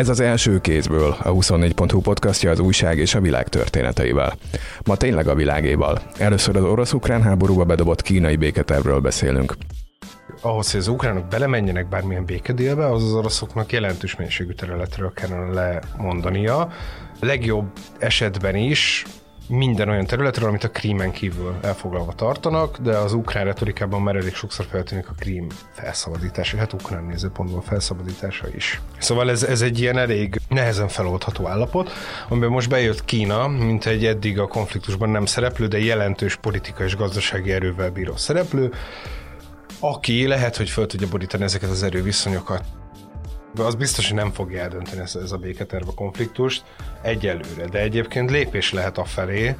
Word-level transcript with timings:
Ez 0.00 0.08
az 0.08 0.20
első 0.20 0.60
kézből 0.60 1.16
a 1.22 1.28
24.hu 1.28 2.00
podcastja 2.00 2.50
az 2.50 2.58
újság 2.58 2.98
és 2.98 3.14
a 3.14 3.20
világ 3.20 3.48
történeteivel. 3.48 4.36
Ma 4.84 4.96
tényleg 4.96 5.28
a 5.28 5.34
világéval. 5.34 6.02
Először 6.18 6.56
az 6.56 6.64
orosz-ukrán 6.64 7.22
háborúba 7.22 7.64
bedobott 7.64 8.02
kínai 8.02 8.36
béketervről 8.36 9.00
beszélünk. 9.00 9.56
Ahhoz, 10.40 10.70
hogy 10.70 10.80
az 10.80 10.88
ukránok 10.88 11.28
belemenjenek 11.28 11.88
bármilyen 11.88 12.24
békedélbe, 12.24 12.86
az 12.86 13.04
az 13.04 13.12
oroszoknak 13.12 13.72
jelentős 13.72 14.16
mennyiségű 14.16 14.52
területről 14.52 15.12
kellene 15.12 15.52
lemondania. 15.52 16.68
Legjobb 17.20 17.66
esetben 17.98 18.56
is 18.56 19.04
minden 19.50 19.88
olyan 19.88 20.06
területről, 20.06 20.48
amit 20.48 20.64
a 20.64 20.70
Krímen 20.70 21.10
kívül 21.10 21.58
elfoglalva 21.62 22.12
tartanak, 22.12 22.78
de 22.78 22.96
az 22.96 23.12
ukrán 23.12 23.44
retorikában 23.44 24.02
már 24.02 24.16
elég 24.16 24.34
sokszor 24.34 24.66
feltűnik 24.70 25.08
a 25.08 25.12
Krím 25.18 25.46
felszabadítása, 25.72 26.56
hát 26.56 26.72
ukrán 26.72 27.04
nézőpontból 27.04 27.62
felszabadítása 27.62 28.46
is. 28.54 28.80
Szóval 28.98 29.30
ez, 29.30 29.42
ez 29.42 29.62
egy 29.62 29.80
ilyen 29.80 29.98
elég 29.98 30.40
nehezen 30.48 30.88
feloldható 30.88 31.46
állapot, 31.46 31.90
amiben 32.28 32.50
most 32.50 32.68
bejött 32.68 33.04
Kína, 33.04 33.48
mint 33.48 33.86
egy 33.86 34.04
eddig 34.04 34.38
a 34.38 34.46
konfliktusban 34.46 35.08
nem 35.08 35.26
szereplő, 35.26 35.66
de 35.66 35.78
jelentős 35.78 36.36
politikai 36.36 36.86
és 36.86 36.96
gazdasági 36.96 37.52
erővel 37.52 37.90
bíró 37.90 38.16
szereplő, 38.16 38.72
aki 39.80 40.26
lehet, 40.26 40.56
hogy 40.56 40.68
föl 40.68 40.86
tudja 40.86 41.08
borítani 41.08 41.42
ezeket 41.42 41.70
az 41.70 41.82
erőviszonyokat 41.82 42.64
az 43.56 43.74
biztos, 43.74 44.08
hogy 44.08 44.16
nem 44.16 44.32
fogja 44.32 44.60
eldönteni 44.60 45.00
ez, 45.00 45.14
ez 45.14 45.32
a 45.32 45.36
béketerv 45.36 45.88
a 45.88 45.94
konfliktust 45.94 46.64
egyelőre, 47.02 47.66
de 47.70 47.78
egyébként 47.78 48.30
lépés 48.30 48.72
lehet 48.72 48.98
a 48.98 49.04
felé, 49.04 49.56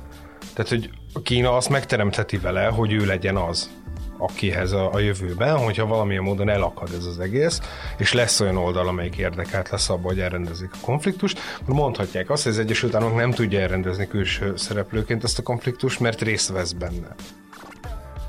tehát 0.54 0.68
hogy 0.70 0.90
Kína 1.22 1.56
azt 1.56 1.68
megteremtheti 1.68 2.38
vele, 2.38 2.66
hogy 2.66 2.92
ő 2.92 3.06
legyen 3.06 3.36
az, 3.36 3.70
akihez 4.18 4.72
a, 4.72 4.92
a 4.92 4.98
jövőben, 4.98 5.58
hogyha 5.58 5.86
valamilyen 5.86 6.22
módon 6.22 6.48
elakad 6.48 6.88
ez 6.98 7.04
az 7.04 7.18
egész, 7.18 7.60
és 7.98 8.12
lesz 8.12 8.40
olyan 8.40 8.56
oldal, 8.56 8.88
amelyik 8.88 9.16
érdekelt 9.16 9.68
lesz 9.68 9.88
abban, 9.88 10.04
hogy 10.04 10.20
elrendezik 10.20 10.70
a 10.72 10.84
konfliktust, 10.84 11.38
akkor 11.62 11.74
mondhatják 11.74 12.30
azt, 12.30 12.42
hogy 12.42 12.52
az 12.52 12.58
Egyesült 12.58 12.94
Államok 12.94 13.16
nem 13.16 13.30
tudja 13.30 13.60
elrendezni 13.60 14.06
külső 14.06 14.56
szereplőként 14.56 15.24
ezt 15.24 15.38
a 15.38 15.42
konfliktust, 15.42 16.00
mert 16.00 16.20
részt 16.20 16.48
vesz 16.48 16.72
benne. 16.72 17.14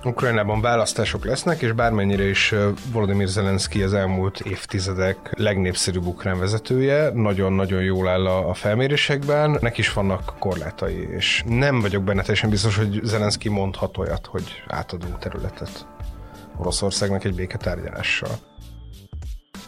Ukrajnában 0.03 0.61
választások 0.61 1.25
lesznek, 1.25 1.61
és 1.61 1.71
bármennyire 1.71 2.27
is 2.27 2.53
Volodymyr 2.91 3.27
Zelenszky 3.27 3.83
az 3.83 3.93
elmúlt 3.93 4.39
évtizedek 4.39 5.17
legnépszerűbb 5.37 6.05
ukrán 6.05 6.39
vezetője, 6.39 7.11
nagyon-nagyon 7.13 7.81
jól 7.81 8.07
áll 8.07 8.27
a 8.27 8.53
felmérésekben, 8.53 9.57
neki 9.61 9.79
is 9.79 9.93
vannak 9.93 10.33
korlátai, 10.39 11.07
és 11.15 11.43
nem 11.45 11.81
vagyok 11.81 12.03
benne 12.03 12.21
teljesen 12.21 12.49
biztos, 12.49 12.77
hogy 12.77 12.99
Zelenszky 13.03 13.49
mondhat 13.49 13.97
olyat, 13.97 14.25
hogy 14.25 14.63
átadunk 14.67 15.19
területet 15.19 15.87
Oroszországnak 16.57 17.23
egy 17.23 17.35
béketárgyalással. 17.35 18.31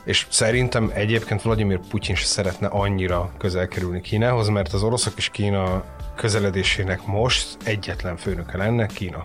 És 0.05 0.27
szerintem 0.29 0.91
egyébként 0.93 1.41
Vladimir 1.41 1.79
Putyin 1.89 2.15
se 2.15 2.25
szeretne 2.25 2.67
annyira 2.67 3.31
közel 3.37 3.67
kerülni 3.67 4.01
Kínához, 4.01 4.47
mert 4.47 4.73
az 4.73 4.83
oroszok 4.83 5.13
és 5.15 5.29
Kína 5.29 5.83
közeledésének 6.15 7.05
most 7.05 7.57
egyetlen 7.63 8.17
főnöke 8.17 8.57
lenne 8.57 8.85
Kína. 8.85 9.23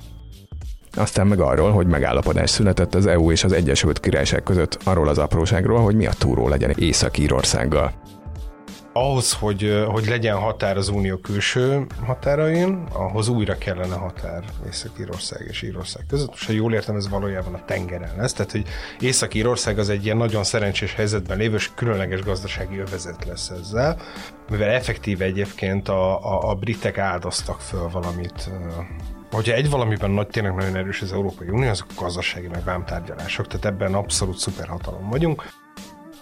Aztán 0.98 1.27
meg 1.27 1.41
arról, 1.41 1.70
hogy 1.70 1.86
megállapodás 1.86 2.50
született 2.50 2.94
az 2.94 3.06
EU 3.06 3.30
és 3.30 3.44
az 3.44 3.52
Egyesült 3.52 4.00
Királyság 4.00 4.42
között 4.42 4.78
arról 4.84 5.08
az 5.08 5.18
apróságról, 5.18 5.80
hogy 5.80 5.96
mi 5.96 6.06
a 6.06 6.12
túró 6.18 6.48
legyen 6.48 6.70
Észak-Írországgal. 6.70 7.92
Ahhoz, 8.92 9.32
hogy, 9.32 9.84
hogy 9.86 10.06
legyen 10.06 10.36
határ 10.36 10.76
az 10.76 10.88
unió 10.88 11.16
külső 11.16 11.86
határain, 12.04 12.84
ahhoz 12.92 13.28
újra 13.28 13.58
kellene 13.58 13.94
határ 13.94 14.44
Észak-Írország 14.66 15.46
és 15.48 15.62
Írország 15.62 16.04
között. 16.08 16.28
Most, 16.28 16.46
ha 16.46 16.52
jól 16.52 16.74
értem, 16.74 16.96
ez 16.96 17.08
valójában 17.08 17.54
a 17.54 17.64
tengeren 17.64 18.16
lesz. 18.16 18.32
Tehát, 18.32 18.52
hogy 18.52 18.64
Észak-Írország 19.00 19.78
az 19.78 19.88
egy 19.88 20.04
ilyen 20.04 20.16
nagyon 20.16 20.44
szerencsés 20.44 20.94
helyzetben 20.94 21.38
lévő 21.38 21.54
és 21.54 21.70
különleges 21.75 22.22
gazdasági 22.22 22.78
övezet 22.78 23.25
lesz 23.25 23.48
ezzel, 23.48 24.00
mivel 24.50 24.70
effektíve 24.70 25.25
egyébként 25.25 25.88
a, 25.88 26.25
a, 26.25 26.50
a 26.50 26.54
britek 26.54 26.98
áldoztak 26.98 27.60
föl 27.60 27.88
valamit 27.88 28.50
hogyha 29.31 29.55
egy 29.55 29.71
valamiben 29.71 30.11
nagy, 30.11 30.27
tényleg 30.27 30.55
nagyon 30.55 30.77
erős 30.77 31.03
az 31.03 31.12
Európai 31.12 31.49
Unió, 31.49 31.69
azok 31.69 31.87
a 31.97 32.03
gazdasági 32.03 32.47
meg 32.47 32.65
vámtárgyalások, 32.65 33.47
tehát 33.47 33.65
ebben 33.65 33.94
abszolút 33.94 34.39
szuperhatalom 34.39 35.09
vagyunk. 35.09 35.44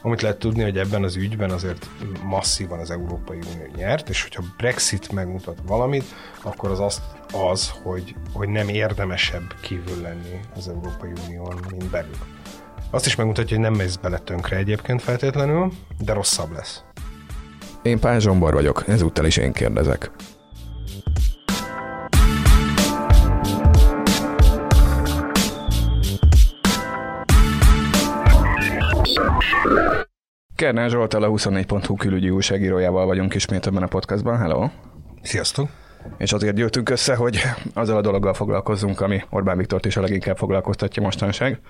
Amit 0.02 0.22
lehet 0.22 0.38
tudni, 0.38 0.62
hogy 0.62 0.78
ebben 0.78 1.04
az 1.04 1.16
ügyben 1.16 1.50
azért 1.50 1.86
masszívan 2.22 2.78
az 2.78 2.90
Európai 2.90 3.38
Unió 3.54 3.66
nyert, 3.76 4.08
és 4.08 4.22
hogyha 4.22 4.42
Brexit 4.56 5.12
megmutat 5.12 5.58
valamit, 5.66 6.04
akkor 6.42 6.70
az 6.70 6.80
az, 6.80 7.02
az 7.32 7.70
hogy, 7.82 8.14
hogy 8.32 8.48
nem 8.48 8.68
érdemesebb 8.68 9.54
kívül 9.60 10.02
lenni 10.02 10.40
az 10.56 10.68
Európai 10.68 11.10
Unión, 11.26 11.60
mint 11.70 11.90
belül. 11.90 12.16
Azt 12.90 13.06
is 13.06 13.14
megmutatja, 13.14 13.56
hogy 13.56 13.64
nem 13.64 13.74
mész 13.74 13.96
bele 13.96 14.18
tönkre 14.18 14.56
egyébként 14.56 15.02
feltétlenül, 15.02 15.72
de 15.98 16.12
rosszabb 16.12 16.52
lesz. 16.52 16.82
Én 17.82 17.98
Pál 17.98 18.20
Zsombor 18.20 18.54
vagyok, 18.54 18.84
ezúttal 18.86 19.24
is 19.24 19.36
én 19.36 19.52
kérdezek. 19.52 20.10
Kernel 30.56 30.88
Zsoltal 30.88 31.22
a 31.22 31.28
24.hu 31.28 31.96
külügyi 31.96 32.30
újságírójával 32.30 33.06
vagyunk 33.06 33.34
ismét 33.34 33.66
ebben 33.66 33.82
a 33.82 33.86
podcastban. 33.86 34.38
Hello! 34.38 34.68
Sziasztok! 35.22 35.68
És 36.18 36.32
azért 36.32 36.54
gyűltünk 36.54 36.88
össze, 36.88 37.14
hogy 37.14 37.40
azzal 37.74 37.96
a 37.96 38.00
dologgal 38.00 38.34
foglalkozzunk, 38.34 39.00
ami 39.00 39.22
Orbán 39.30 39.56
Viktort 39.56 39.86
is 39.86 39.96
a 39.96 40.00
leginkább 40.00 40.36
foglalkoztatja 40.36 41.02
mostanság. 41.02 41.60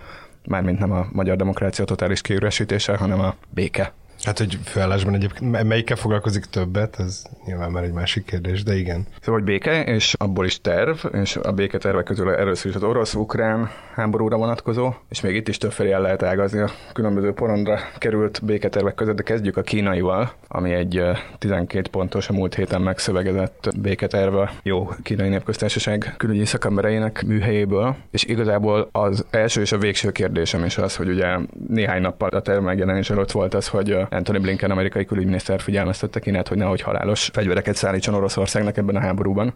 Mármint 0.44 0.78
nem 0.78 0.92
a 0.92 1.06
magyar 1.12 1.36
demokrácia 1.36 1.84
totális 1.84 2.20
kiüresítése, 2.20 2.96
hanem 2.96 3.20
a 3.20 3.34
béke. 3.50 3.92
Hát, 4.26 4.38
hogy 4.38 4.58
főállásban 4.64 5.14
egyébként 5.14 5.62
melyikkel 5.62 5.96
foglalkozik 5.96 6.44
többet, 6.44 6.96
ez 6.98 7.22
nyilván 7.44 7.70
már 7.70 7.84
egy 7.84 7.92
másik 7.92 8.24
kérdés, 8.24 8.62
de 8.62 8.76
igen. 8.76 9.06
Szóval, 9.20 9.40
hogy 9.40 9.44
béke, 9.44 9.84
és 9.84 10.14
abból 10.18 10.44
is 10.44 10.60
terv, 10.60 10.96
és 11.12 11.36
a 11.36 11.52
béketervek 11.52 12.04
közül 12.04 12.30
először 12.30 12.70
is 12.70 12.76
az 12.76 12.82
orosz-ukrán 12.82 13.70
háborúra 13.94 14.36
vonatkozó, 14.36 14.92
és 15.08 15.20
még 15.20 15.34
itt 15.34 15.48
is 15.48 15.58
többfelé 15.58 15.92
el 15.92 16.00
lehet 16.00 16.22
ágazni 16.22 16.60
a 16.60 16.70
különböző 16.92 17.32
porondra 17.32 17.78
került 17.98 18.44
béketervek 18.44 18.94
között, 18.94 19.16
de 19.16 19.22
kezdjük 19.22 19.56
a 19.56 19.62
kínaival, 19.62 20.32
ami 20.48 20.72
egy 20.72 21.02
12 21.38 21.90
pontos 21.90 22.28
a 22.28 22.32
múlt 22.32 22.54
héten 22.54 22.82
megszövegezett 22.82 23.68
béketerve 23.80 24.52
jó 24.62 24.88
kínai 25.02 25.28
népköztársaság 25.28 26.14
külügyi 26.16 26.44
szakembereinek 26.44 27.24
műhelyéből, 27.26 27.96
és 28.10 28.24
igazából 28.24 28.88
az 28.92 29.26
első 29.30 29.60
és 29.60 29.72
a 29.72 29.78
végső 29.78 30.12
kérdésem 30.12 30.64
is 30.64 30.78
az, 30.78 30.96
hogy 30.96 31.08
ugye 31.08 31.36
néhány 31.68 32.00
nappal 32.00 32.28
a 32.28 32.40
terv 32.40 32.62
megjelenés 32.62 33.10
előtt 33.10 33.30
volt 33.30 33.54
az, 33.54 33.68
hogy 33.68 33.96
Anthony 34.16 34.40
Blinken 34.40 34.70
amerikai 34.70 35.04
külügyminiszter 35.04 35.60
figyelmeztette 35.60 36.20
Kínát, 36.20 36.48
hogy 36.48 36.56
nehogy 36.56 36.80
halálos 36.80 37.30
fegyvereket 37.32 37.74
szállítson 37.74 38.14
Oroszországnak 38.14 38.76
ebben 38.76 38.96
a 38.96 39.00
háborúban 39.00 39.54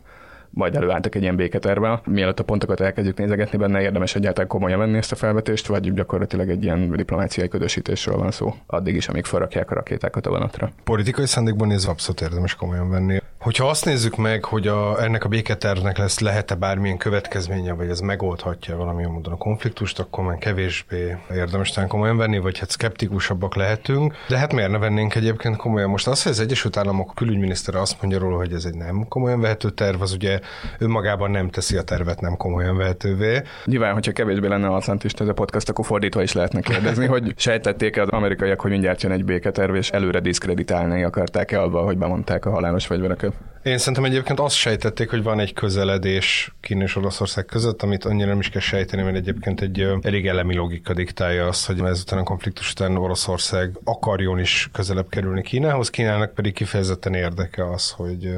majd 0.50 0.76
előálltak 0.76 1.14
egy 1.14 1.22
ilyen 1.22 1.36
béketervel. 1.36 2.00
Mielőtt 2.04 2.38
a 2.38 2.44
pontokat 2.44 2.80
elkezdjük 2.80 3.18
nézegetni 3.18 3.58
benne, 3.58 3.80
érdemes 3.80 4.14
egyáltalán 4.14 4.48
komolyan 4.48 4.78
venni 4.78 4.96
ezt 4.96 5.12
a 5.12 5.16
felvetést, 5.16 5.66
vagy 5.66 5.92
gyakorlatilag 5.92 6.48
egy 6.48 6.62
ilyen 6.62 6.90
diplomáciai 6.90 7.48
ködösítésről 7.48 8.16
van 8.16 8.30
szó, 8.30 8.54
addig 8.66 8.94
is, 8.94 9.08
amíg 9.08 9.24
felrakják 9.24 9.70
a 9.70 9.74
rakétákat 9.74 10.26
a 10.26 10.30
vonatra. 10.30 10.70
Politikai 10.84 11.26
szándékban 11.26 11.68
nézve 11.68 11.90
abszolút 11.90 12.20
érdemes 12.20 12.54
komolyan 12.54 12.90
venni. 12.90 13.18
Hogyha 13.40 13.68
azt 13.68 13.84
nézzük 13.84 14.16
meg, 14.16 14.44
hogy 14.44 14.66
a, 14.66 15.02
ennek 15.02 15.24
a 15.24 15.28
béketervnek 15.28 15.98
lesz, 15.98 16.18
lehet-e 16.20 16.54
bármilyen 16.54 16.96
következménye, 16.96 17.72
vagy 17.72 17.88
ez 17.88 18.00
megoldhatja 18.00 18.76
valamilyen 18.76 19.10
módon 19.10 19.32
a 19.32 19.36
konfliktust, 19.36 19.98
akkor 19.98 20.24
már 20.24 20.38
kevésbé 20.38 21.16
érdemes 21.34 21.70
talán 21.70 21.88
komolyan 21.88 22.16
venni, 22.16 22.38
vagy 22.38 22.58
hát 22.58 22.70
szkeptikusabbak 22.70 23.54
lehetünk. 23.54 24.14
De 24.28 24.38
hát 24.38 24.52
miért 24.52 24.70
ne 24.70 24.78
vennénk 24.78 25.14
egyébként 25.14 25.56
komolyan? 25.56 25.90
Most 25.90 26.06
az, 26.06 26.22
hogy 26.22 26.32
az 26.32 26.40
Egyesült 26.40 26.76
Államok 26.76 27.12
külügyminiszter 27.14 27.74
azt 27.74 28.02
mondja 28.02 28.18
róla, 28.18 28.36
hogy 28.36 28.52
ez 28.52 28.64
egy 28.64 28.74
nem 28.74 29.06
komolyan 29.08 29.40
vehető 29.40 29.70
terv, 29.70 30.02
az 30.02 30.12
ugye 30.12 30.39
önmagában 30.78 31.30
nem 31.30 31.48
teszi 31.48 31.76
a 31.76 31.82
tervet 31.82 32.20
nem 32.20 32.36
komolyan 32.36 32.76
vehetővé. 32.76 33.42
Nyilván, 33.64 33.92
hogyha 33.92 34.12
kevésbé 34.12 34.46
lenne 34.46 34.68
atlantista 34.68 35.22
ez 35.22 35.30
a 35.30 35.32
podcast, 35.32 35.68
akkor 35.68 35.84
fordítva 35.84 36.22
is 36.22 36.32
lehetne 36.32 36.60
kérdezni, 36.60 37.06
hogy 37.06 37.32
sejtették 37.36 38.00
az 38.00 38.08
amerikaiak, 38.08 38.60
hogy 38.60 38.70
mindjárt 38.70 39.02
jön 39.02 39.12
egy 39.12 39.24
béketerv, 39.24 39.74
és 39.74 39.90
előre 39.90 40.20
diszkreditálni 40.20 41.02
akarták-e 41.02 41.62
abba, 41.62 41.82
hogy 41.82 41.98
bemondták 41.98 42.44
a 42.44 42.50
halálos 42.50 42.86
fegyvereket. 42.86 43.32
Én 43.62 43.78
szerintem 43.78 44.04
egyébként 44.04 44.40
azt 44.40 44.54
sejtették, 44.54 45.10
hogy 45.10 45.22
van 45.22 45.40
egy 45.40 45.52
közeledés 45.52 46.54
Kína 46.60 46.82
és 46.82 46.96
Oroszország 46.96 47.44
között, 47.44 47.82
amit 47.82 48.04
annyira 48.04 48.28
nem 48.28 48.38
is 48.38 48.48
kell 48.48 48.60
sejteni, 48.60 49.02
mert 49.02 49.16
egyébként 49.16 49.60
egy 49.60 49.88
elég 50.02 50.26
elemi 50.26 50.54
logika 50.54 50.94
diktálja 50.94 51.46
azt, 51.46 51.66
hogy 51.66 51.80
ezután 51.80 52.18
a 52.18 52.22
konfliktus 52.22 52.70
után 52.70 52.96
Oroszország 52.96 53.78
akarjon 53.84 54.38
is 54.38 54.68
közelebb 54.72 55.08
kerülni 55.08 55.42
Kínához, 55.42 55.90
Kínának 55.90 56.34
pedig 56.34 56.52
kifejezetten 56.52 57.14
érdeke 57.14 57.70
az, 57.70 57.90
hogy 57.90 58.30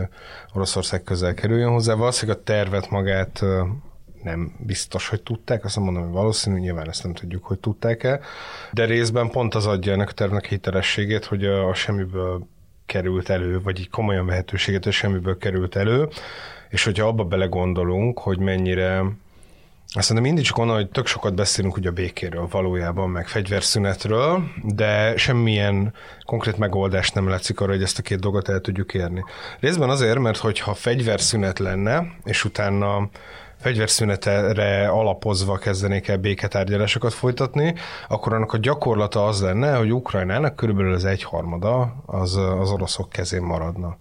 Oroszország 0.53 1.03
közel 1.03 1.35
kerüljön 1.35 1.71
hozzá. 1.71 1.92
Valószínűleg 1.97 2.41
a 2.41 2.43
tervet 2.43 2.91
magát 2.91 3.45
nem 4.23 4.55
biztos, 4.59 5.09
hogy 5.09 5.23
tudták, 5.23 5.65
azt 5.65 5.77
mondom, 5.77 6.03
hogy 6.03 6.13
valószínű, 6.13 6.59
nyilván 6.59 6.89
ezt 6.89 7.03
nem 7.03 7.15
tudjuk, 7.15 7.45
hogy 7.45 7.59
tudták-e, 7.59 8.21
de 8.73 8.85
részben 8.85 9.31
pont 9.31 9.55
az 9.55 9.67
adja 9.67 9.93
ennek 9.93 10.09
a 10.09 10.13
tervnek 10.13 10.47
hitelességét, 10.47 11.25
hogy 11.25 11.45
a, 11.45 11.69
a 11.69 11.75
semmiből 11.75 12.47
került 12.87 13.29
elő, 13.29 13.61
vagy 13.61 13.79
így 13.79 13.91
komolyan 13.91 14.27
vehetőséget, 14.27 14.85
hogy 14.85 14.93
semmiből 14.93 15.39
került 15.39 15.77
elő, 15.77 16.09
és 16.69 16.85
hogyha 16.85 17.07
abba 17.07 17.25
belegondolunk, 17.25 18.19
hogy 18.19 18.39
mennyire 18.39 19.03
azt 19.95 20.09
mondom, 20.09 20.27
mindig 20.27 20.45
csak 20.45 20.59
onnan, 20.59 20.75
hogy 20.75 20.89
tök 20.89 21.07
sokat 21.07 21.35
beszélünk 21.35 21.77
ugye 21.77 21.89
a 21.89 21.93
békéről 21.93 22.49
valójában, 22.51 23.11
meg 23.11 23.29
fegyverszünetről, 23.29 24.43
de 24.63 25.17
semmilyen 25.17 25.95
konkrét 26.25 26.59
megoldás 26.59 27.11
nem 27.11 27.29
látszik 27.29 27.61
arra, 27.61 27.73
hogy 27.73 27.83
ezt 27.83 27.99
a 27.99 28.03
két 28.03 28.21
dolgot 28.21 28.49
el 28.49 28.61
tudjuk 28.61 28.95
érni. 28.95 29.25
Részben 29.61 29.91
azért, 29.91 30.19
mert 30.19 30.37
hogyha 30.37 30.75
fegyverszünet 30.75 31.59
lenne, 31.59 32.07
és 32.25 32.45
utána 32.45 33.09
fegyverszünetre 33.61 34.89
alapozva 34.89 35.59
kezdenék 35.59 36.09
el 36.09 36.17
béketárgyalásokat 36.17 37.13
folytatni, 37.13 37.75
akkor 38.09 38.33
annak 38.33 38.53
a 38.53 38.59
gyakorlata 38.59 39.27
az 39.27 39.41
lenne, 39.41 39.75
hogy 39.75 39.93
Ukrajnának 39.93 40.57
körülbelül 40.57 40.95
az 40.95 41.05
egyharmada 41.05 42.03
az, 42.07 42.37
az 42.37 42.71
oroszok 42.71 43.09
kezén 43.09 43.43
maradna 43.43 43.97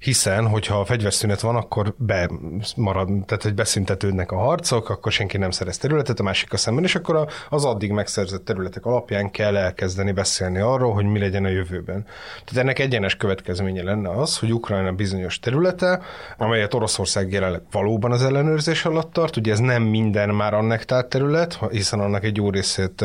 hiszen, 0.00 0.48
hogyha 0.48 0.80
a 0.80 0.84
fegyverszünet 0.84 1.40
van, 1.40 1.56
akkor 1.56 1.94
bemarad, 1.96 3.06
tehát 3.26 3.42
hogy 3.42 3.54
beszüntetődnek 3.54 4.32
a 4.32 4.36
harcok, 4.36 4.88
akkor 4.88 5.12
senki 5.12 5.38
nem 5.38 5.50
szerez 5.50 5.78
területet 5.78 6.20
a 6.20 6.22
másik 6.22 6.52
a 6.52 6.56
szemben, 6.56 6.84
és 6.84 6.94
akkor 6.94 7.28
az 7.48 7.64
addig 7.64 7.90
megszerzett 7.90 8.44
területek 8.44 8.86
alapján 8.86 9.30
kell 9.30 9.56
elkezdeni 9.56 10.12
beszélni 10.12 10.58
arról, 10.58 10.92
hogy 10.92 11.04
mi 11.04 11.18
legyen 11.18 11.44
a 11.44 11.48
jövőben. 11.48 12.04
Tehát 12.44 12.62
ennek 12.62 12.78
egyenes 12.78 13.16
következménye 13.16 13.82
lenne 13.82 14.10
az, 14.10 14.38
hogy 14.38 14.52
Ukrajna 14.52 14.92
bizonyos 14.92 15.38
területe, 15.38 16.02
amelyet 16.36 16.74
Oroszország 16.74 17.32
jelenleg 17.32 17.62
valóban 17.70 18.12
az 18.12 18.22
ellenőrzés 18.22 18.84
alatt 18.84 19.12
tart, 19.12 19.36
ugye 19.36 19.52
ez 19.52 19.58
nem 19.58 19.82
minden 19.82 20.28
már 20.28 20.54
annektált 20.54 21.06
terület, 21.06 21.58
hiszen 21.70 22.00
annak 22.00 22.24
egy 22.24 22.36
jó 22.36 22.50
részét 22.50 23.04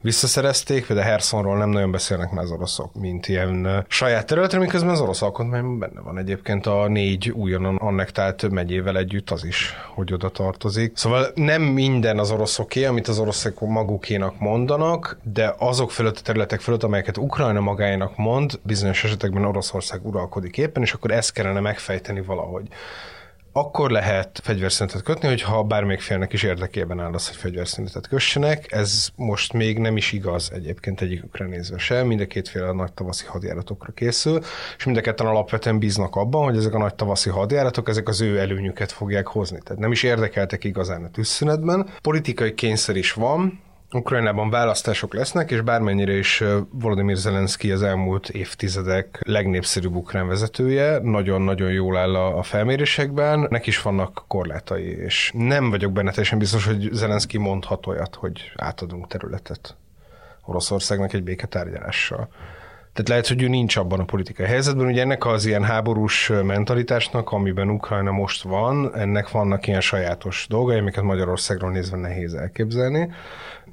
visszaszerezték, 0.00 0.92
de 0.92 1.02
Hersonról 1.02 1.56
nem 1.56 1.70
nagyon 1.70 1.90
beszélnek 1.90 2.30
már 2.30 2.44
az 2.44 2.50
oroszok, 2.50 2.94
mint 2.94 3.28
ilyen 3.28 3.84
saját 3.88 4.26
területre, 4.26 4.58
miközben 4.58 4.90
az 4.90 5.00
orosz 5.00 5.22
alkotmányban 5.22 5.78
benne 5.78 6.00
van 6.00 6.18
egy 6.18 6.29
egyébként 6.30 6.66
a 6.66 6.88
négy 6.88 7.30
újonnan 7.30 7.76
annektált 7.76 8.50
megyével 8.50 8.96
együtt 8.96 9.30
az 9.30 9.44
is, 9.44 9.74
hogy 9.94 10.12
oda 10.12 10.28
tartozik. 10.28 10.96
Szóval 10.96 11.26
nem 11.34 11.62
minden 11.62 12.18
az 12.18 12.30
oroszoké, 12.30 12.84
amit 12.84 13.08
az 13.08 13.18
oroszok 13.18 13.60
magukénak 13.60 14.38
mondanak, 14.38 15.18
de 15.22 15.54
azok 15.58 15.90
fölött 15.90 16.18
a 16.18 16.22
területek 16.22 16.60
fölött, 16.60 16.82
amelyeket 16.82 17.16
Ukrajna 17.16 17.60
magának 17.60 18.16
mond, 18.16 18.58
bizonyos 18.62 19.04
esetekben 19.04 19.44
Oroszország 19.44 20.06
uralkodik 20.06 20.58
éppen, 20.58 20.82
és 20.82 20.92
akkor 20.92 21.10
ezt 21.10 21.32
kellene 21.32 21.60
megfejteni 21.60 22.20
valahogy 22.20 22.68
akkor 23.60 23.90
lehet 23.90 24.40
fegyverszünetet 24.42 25.02
kötni, 25.02 25.28
hogyha 25.28 25.62
bármelyik 25.62 26.00
félnek 26.00 26.32
is 26.32 26.42
érdekében 26.42 27.00
áll 27.00 27.12
az, 27.12 27.28
hogy 27.28 27.36
fegyverszünetet 27.36 28.08
kössenek. 28.08 28.72
Ez 28.72 29.08
most 29.16 29.52
még 29.52 29.78
nem 29.78 29.96
is 29.96 30.12
igaz 30.12 30.50
egyébként 30.54 31.00
egyikükre 31.00 31.46
nézve 31.46 31.78
sem. 31.78 32.06
Mind 32.06 32.20
a 32.20 32.26
két 32.26 32.48
fél 32.48 32.64
a 32.64 32.72
nagy 32.72 32.92
tavaszi 32.92 33.24
hadjáratokra 33.26 33.92
készül, 33.92 34.40
és 34.76 34.84
mind 34.84 34.96
a 34.96 35.00
ketten 35.00 35.26
alapvetően 35.26 35.78
bíznak 35.78 36.16
abban, 36.16 36.44
hogy 36.44 36.56
ezek 36.56 36.74
a 36.74 36.78
nagy 36.78 36.94
tavaszi 36.94 37.30
hadjáratok, 37.30 37.88
ezek 37.88 38.08
az 38.08 38.20
ő 38.20 38.38
előnyüket 38.38 38.92
fogják 38.92 39.26
hozni. 39.26 39.58
Tehát 39.64 39.82
nem 39.82 39.92
is 39.92 40.02
érdekeltek 40.02 40.64
igazán 40.64 41.04
a 41.04 41.10
tűzszünetben. 41.10 41.88
Politikai 42.02 42.54
kényszer 42.54 42.96
is 42.96 43.12
van, 43.12 43.60
Ukrajnában 43.92 44.50
választások 44.50 45.14
lesznek, 45.14 45.50
és 45.50 45.60
bármennyire 45.60 46.16
is 46.16 46.42
Volodymyr 46.70 47.16
Zelenszky 47.16 47.72
az 47.72 47.82
elmúlt 47.82 48.28
évtizedek 48.28 49.20
legnépszerűbb 49.26 49.94
ukrán 49.94 50.28
vezetője, 50.28 50.98
nagyon-nagyon 51.02 51.70
jól 51.70 51.96
áll 51.96 52.14
a 52.14 52.42
felmérésekben, 52.42 53.46
neki 53.50 53.68
is 53.68 53.82
vannak 53.82 54.24
korlátai, 54.26 54.84
és 54.84 55.32
nem 55.34 55.70
vagyok 55.70 55.92
benne 55.92 56.10
teljesen 56.10 56.38
biztos, 56.38 56.66
hogy 56.66 56.88
Zelenszky 56.92 57.38
mondhat 57.38 57.86
olyat, 57.86 58.14
hogy 58.14 58.52
átadunk 58.56 59.06
területet 59.06 59.76
Oroszországnak 60.44 61.12
egy 61.12 61.22
béketárgyalással. 61.22 62.28
Tehát 62.92 63.08
lehet, 63.08 63.28
hogy 63.28 63.42
ő 63.42 63.48
nincs 63.48 63.76
abban 63.76 64.00
a 64.00 64.04
politikai 64.04 64.46
helyzetben. 64.46 64.86
Ugye 64.86 65.00
ennek 65.00 65.26
az 65.26 65.44
ilyen 65.44 65.64
háborús 65.64 66.32
mentalitásnak, 66.42 67.30
amiben 67.30 67.70
Ukrajna 67.70 68.10
most 68.10 68.42
van, 68.42 68.94
ennek 68.94 69.30
vannak 69.30 69.66
ilyen 69.66 69.80
sajátos 69.80 70.46
dolgai, 70.48 70.78
amiket 70.78 71.02
Magyarországról 71.02 71.70
nézve 71.70 71.96
nehéz 71.96 72.34
elképzelni 72.34 73.10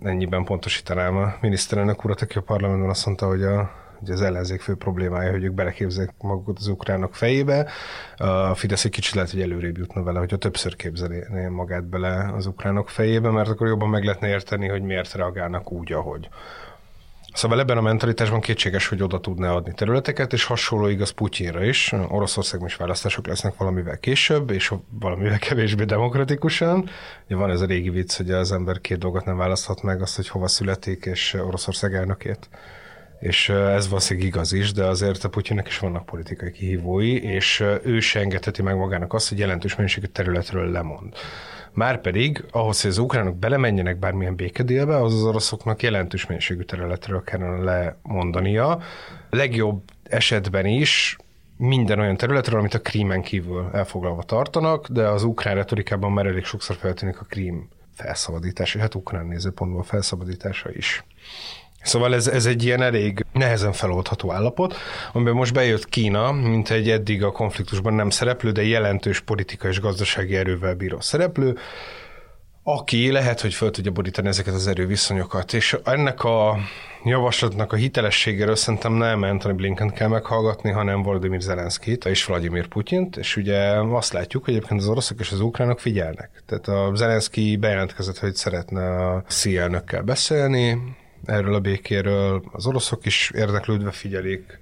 ennyiben 0.04 0.44
pontosítanám 0.44 1.18
a 1.18 1.34
miniszterelnök 1.42 2.04
urat, 2.04 2.22
aki 2.22 2.38
a 2.38 2.42
parlamentben 2.42 2.90
azt 2.90 3.06
mondta, 3.06 3.28
hogy 3.28 3.44
a 3.44 3.86
hogy 4.00 4.10
az 4.10 4.22
ellenzék 4.22 4.62
fő 4.62 4.76
problémája, 4.76 5.32
hogy 5.32 5.44
ők 5.44 5.54
beleképzelik 5.54 6.12
magukat 6.22 6.58
az 6.58 6.68
ukránok 6.68 7.16
fejébe. 7.16 7.70
A 8.18 8.56
Fidesz 8.56 8.86
egy 8.86 8.92
kicsit 8.92 9.14
lehet, 9.14 9.32
hogy 9.32 9.42
előrébb 9.42 9.78
jutna 9.78 10.04
vele, 10.04 10.20
hogyha 10.20 10.38
többször 10.38 10.76
képzelné 10.76 11.48
magát 11.50 11.84
bele 11.84 12.32
az 12.36 12.46
ukránok 12.46 12.90
fejébe, 12.90 13.30
mert 13.30 13.50
akkor 13.50 13.68
jobban 13.68 13.90
meg 13.90 14.04
lehetne 14.04 14.28
érteni, 14.28 14.68
hogy 14.68 14.82
miért 14.82 15.14
reagálnak 15.14 15.72
úgy, 15.72 15.94
ahogy. 15.94 16.30
Szóval 17.38 17.60
ebben 17.60 17.78
a 17.78 17.82
mentalitásban 17.82 18.40
kétséges, 18.40 18.88
hogy 18.88 19.04
oda 19.04 19.20
tudná 19.20 19.52
adni 19.52 19.74
területeket, 19.74 20.34
és 20.34 20.44
hasonló 20.44 20.88
igaz 20.88 21.10
Putyinra 21.10 21.64
is. 21.64 21.94
Oroszországban 22.08 22.68
is 22.68 22.76
választások 22.76 23.28
lesznek 23.28 23.58
valamivel 23.58 23.98
később, 23.98 24.50
és 24.50 24.74
valamivel 25.00 25.40
kevésbé 25.40 25.84
demokratikusan. 25.84 26.90
Ugye 27.26 27.36
van 27.36 27.50
ez 27.50 27.62
a 27.62 27.66
régi 27.66 27.90
vicc, 27.90 28.18
hogy 28.18 28.32
az 28.32 28.52
ember 28.52 28.82
két 28.82 28.98
dolgot 28.98 29.26
nem 29.26 29.38
választhat 29.38 29.82
meg, 29.84 30.02
azt, 30.02 30.16
hogy 30.16 30.28
hova 30.28 30.48
születik, 30.48 31.06
és 31.06 31.34
Oroszország 31.34 31.94
elnökét. 31.94 32.50
És 33.20 33.50
ez 33.50 33.88
valószínűleg 33.88 34.28
igaz 34.28 34.54
is, 34.54 34.72
de 34.72 34.84
azért 34.86 35.24
a 35.24 35.30
Putyinnek 35.30 35.68
is 35.68 35.80
vannak 35.80 36.06
politikai 36.06 36.52
kihívói, 36.52 37.22
és 37.22 37.64
ő 37.84 38.00
se 38.00 38.20
engedheti 38.20 38.62
meg 38.62 38.76
magának 38.76 39.14
azt, 39.14 39.30
hogy 39.30 39.40
jelentős 39.40 39.76
mennyiségű 39.76 40.06
területről 40.06 40.72
lemond. 40.72 41.14
Márpedig 41.78 42.44
ahhoz, 42.52 42.82
hogy 42.82 42.92
az 42.92 42.98
ukránok 42.98 43.36
belemenjenek 43.36 43.98
bármilyen 44.00 44.36
békedélbe, 44.36 44.96
az 44.96 45.14
az 45.14 45.24
oroszoknak 45.24 45.82
jelentős 45.84 46.26
mennyiségű 46.26 46.62
területről 46.62 47.24
kellene 47.24 47.64
lemondania. 47.64 48.80
Legjobb 49.30 49.84
esetben 50.04 50.66
is 50.66 51.18
minden 51.58 52.00
olyan 52.00 52.18
területről, 52.18 52.60
amit 52.60 52.74
a 52.74 52.82
Krímen 52.82 53.22
kívül 53.22 53.70
elfoglalva 53.74 54.24
tartanak, 54.24 54.88
de 54.88 55.08
az 55.08 55.24
ukrán 55.24 55.56
retorikában 55.56 56.12
már 56.12 56.26
elég 56.26 56.44
sokszor 56.44 56.76
feltűnik 56.76 57.20
a 57.20 57.26
Krím 57.26 57.70
felszabadítása, 57.94 58.80
hát 58.80 58.96
ukrán 58.96 59.26
nézőpontból 59.26 59.84
felszabadítása 59.84 60.72
is. 60.72 61.04
Szóval 61.88 62.14
ez, 62.14 62.28
ez 62.28 62.46
egy 62.46 62.64
ilyen 62.64 62.82
elég 62.82 63.26
nehezen 63.34 63.72
feloldható 63.72 64.32
állapot, 64.32 64.76
amiben 65.14 65.34
most 65.34 65.54
bejött 65.54 65.90
Kína, 65.90 66.32
mint 66.32 66.70
egy 66.70 66.90
eddig 66.90 67.24
a 67.24 67.32
konfliktusban 67.32 67.94
nem 67.94 68.10
szereplő, 68.10 68.52
de 68.52 68.64
jelentős 68.64 69.20
politikai 69.20 69.72
és 69.72 69.80
gazdasági 69.80 70.36
erővel 70.36 70.76
bíró 70.76 71.00
szereplő, 71.00 71.58
aki 72.64 73.12
lehet, 73.12 73.42
hogy 73.42 73.54
föl 73.54 73.72
tudja 73.72 73.92
borítani 73.92 74.28
ezeket 74.28 74.54
az 74.54 74.68
erőviszonyokat. 74.68 75.54
És 75.54 75.78
ennek 75.84 76.24
a 76.24 76.58
javaslatnak 77.04 77.74
a 77.74 77.76
hitelességéről 77.76 78.56
szerintem 78.56 78.94
nem 78.94 79.22
Anthony 79.22 79.56
Blinken 79.56 79.94
kell 79.94 80.08
meghallgatni, 80.08 80.72
hanem 80.72 81.02
Volodymyr 81.02 81.42
Zelenszkit 81.42 82.06
és 82.06 82.26
Vladimir 82.26 82.68
Putyint, 82.68 83.18
és 83.18 83.36
ugye 83.36 83.60
azt 83.72 84.14
látjuk, 84.14 84.46
hogy 84.46 84.54
egyébként 84.54 84.82
az 84.82 84.88
oroszok 84.88 85.20
és 85.20 85.32
az 85.32 85.40
ukránok 85.40 85.80
figyelnek. 85.80 86.44
Tehát 86.46 86.68
a 86.68 86.96
Zelenszky 86.96 87.58
bejelentkezett, 87.58 88.18
hogy 88.18 88.36
szeretne 88.36 89.06
a 89.06 89.24
CIA 89.28 89.84
beszélni, 90.06 90.96
erről 91.26 91.54
a 91.54 91.60
békéről. 91.60 92.44
Az 92.52 92.68
oroszok 92.68 93.06
is 93.06 93.32
érdeklődve 93.36 93.92
figyelik, 93.92 94.60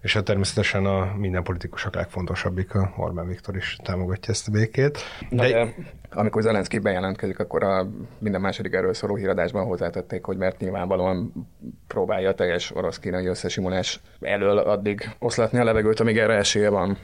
és 0.00 0.14
hát 0.14 0.24
természetesen 0.24 0.86
a 0.86 1.14
minden 1.16 1.42
politikusok 1.42 1.94
legfontosabbik, 1.94 2.74
a 2.74 2.92
Orbán 2.96 3.26
Viktor 3.26 3.56
is 3.56 3.76
támogatja 3.82 4.32
ezt 4.32 4.48
a 4.48 4.50
békét. 4.50 4.98
De, 5.30 5.48
de 5.48 5.74
amikor 6.10 6.42
Zelenszky 6.42 6.78
bejelentkezik, 6.78 7.38
akkor 7.38 7.62
a 7.62 7.88
minden 8.18 8.40
második 8.40 8.72
erről 8.72 8.94
szóló 8.94 9.14
híradásban 9.14 9.64
hozzátették, 9.64 10.24
hogy 10.24 10.36
mert 10.36 10.60
nyilvánvalóan 10.60 11.32
próbálja 11.86 12.28
a 12.28 12.34
teljes 12.34 12.74
orosz-kínai 12.74 13.26
összesimulás 13.26 14.00
elől 14.20 14.58
addig 14.58 15.10
oszlatni 15.18 15.58
a 15.58 15.64
levegőt, 15.64 16.00
amíg 16.00 16.18
erre 16.18 16.34
esélye 16.34 16.68
van. 16.68 16.98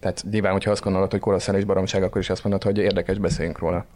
Tehát 0.00 0.24
nyilván, 0.30 0.52
hogyha 0.52 0.70
azt 0.70 0.82
gondolod, 0.82 1.10
hogy 1.10 1.20
koroszán 1.20 1.56
és 1.56 1.64
baromság, 1.64 2.02
akkor 2.02 2.20
is 2.20 2.30
azt 2.30 2.44
mondod, 2.44 2.62
hogy 2.62 2.78
érdekes, 2.78 3.18
beszéljünk 3.18 3.58
róla. 3.58 3.86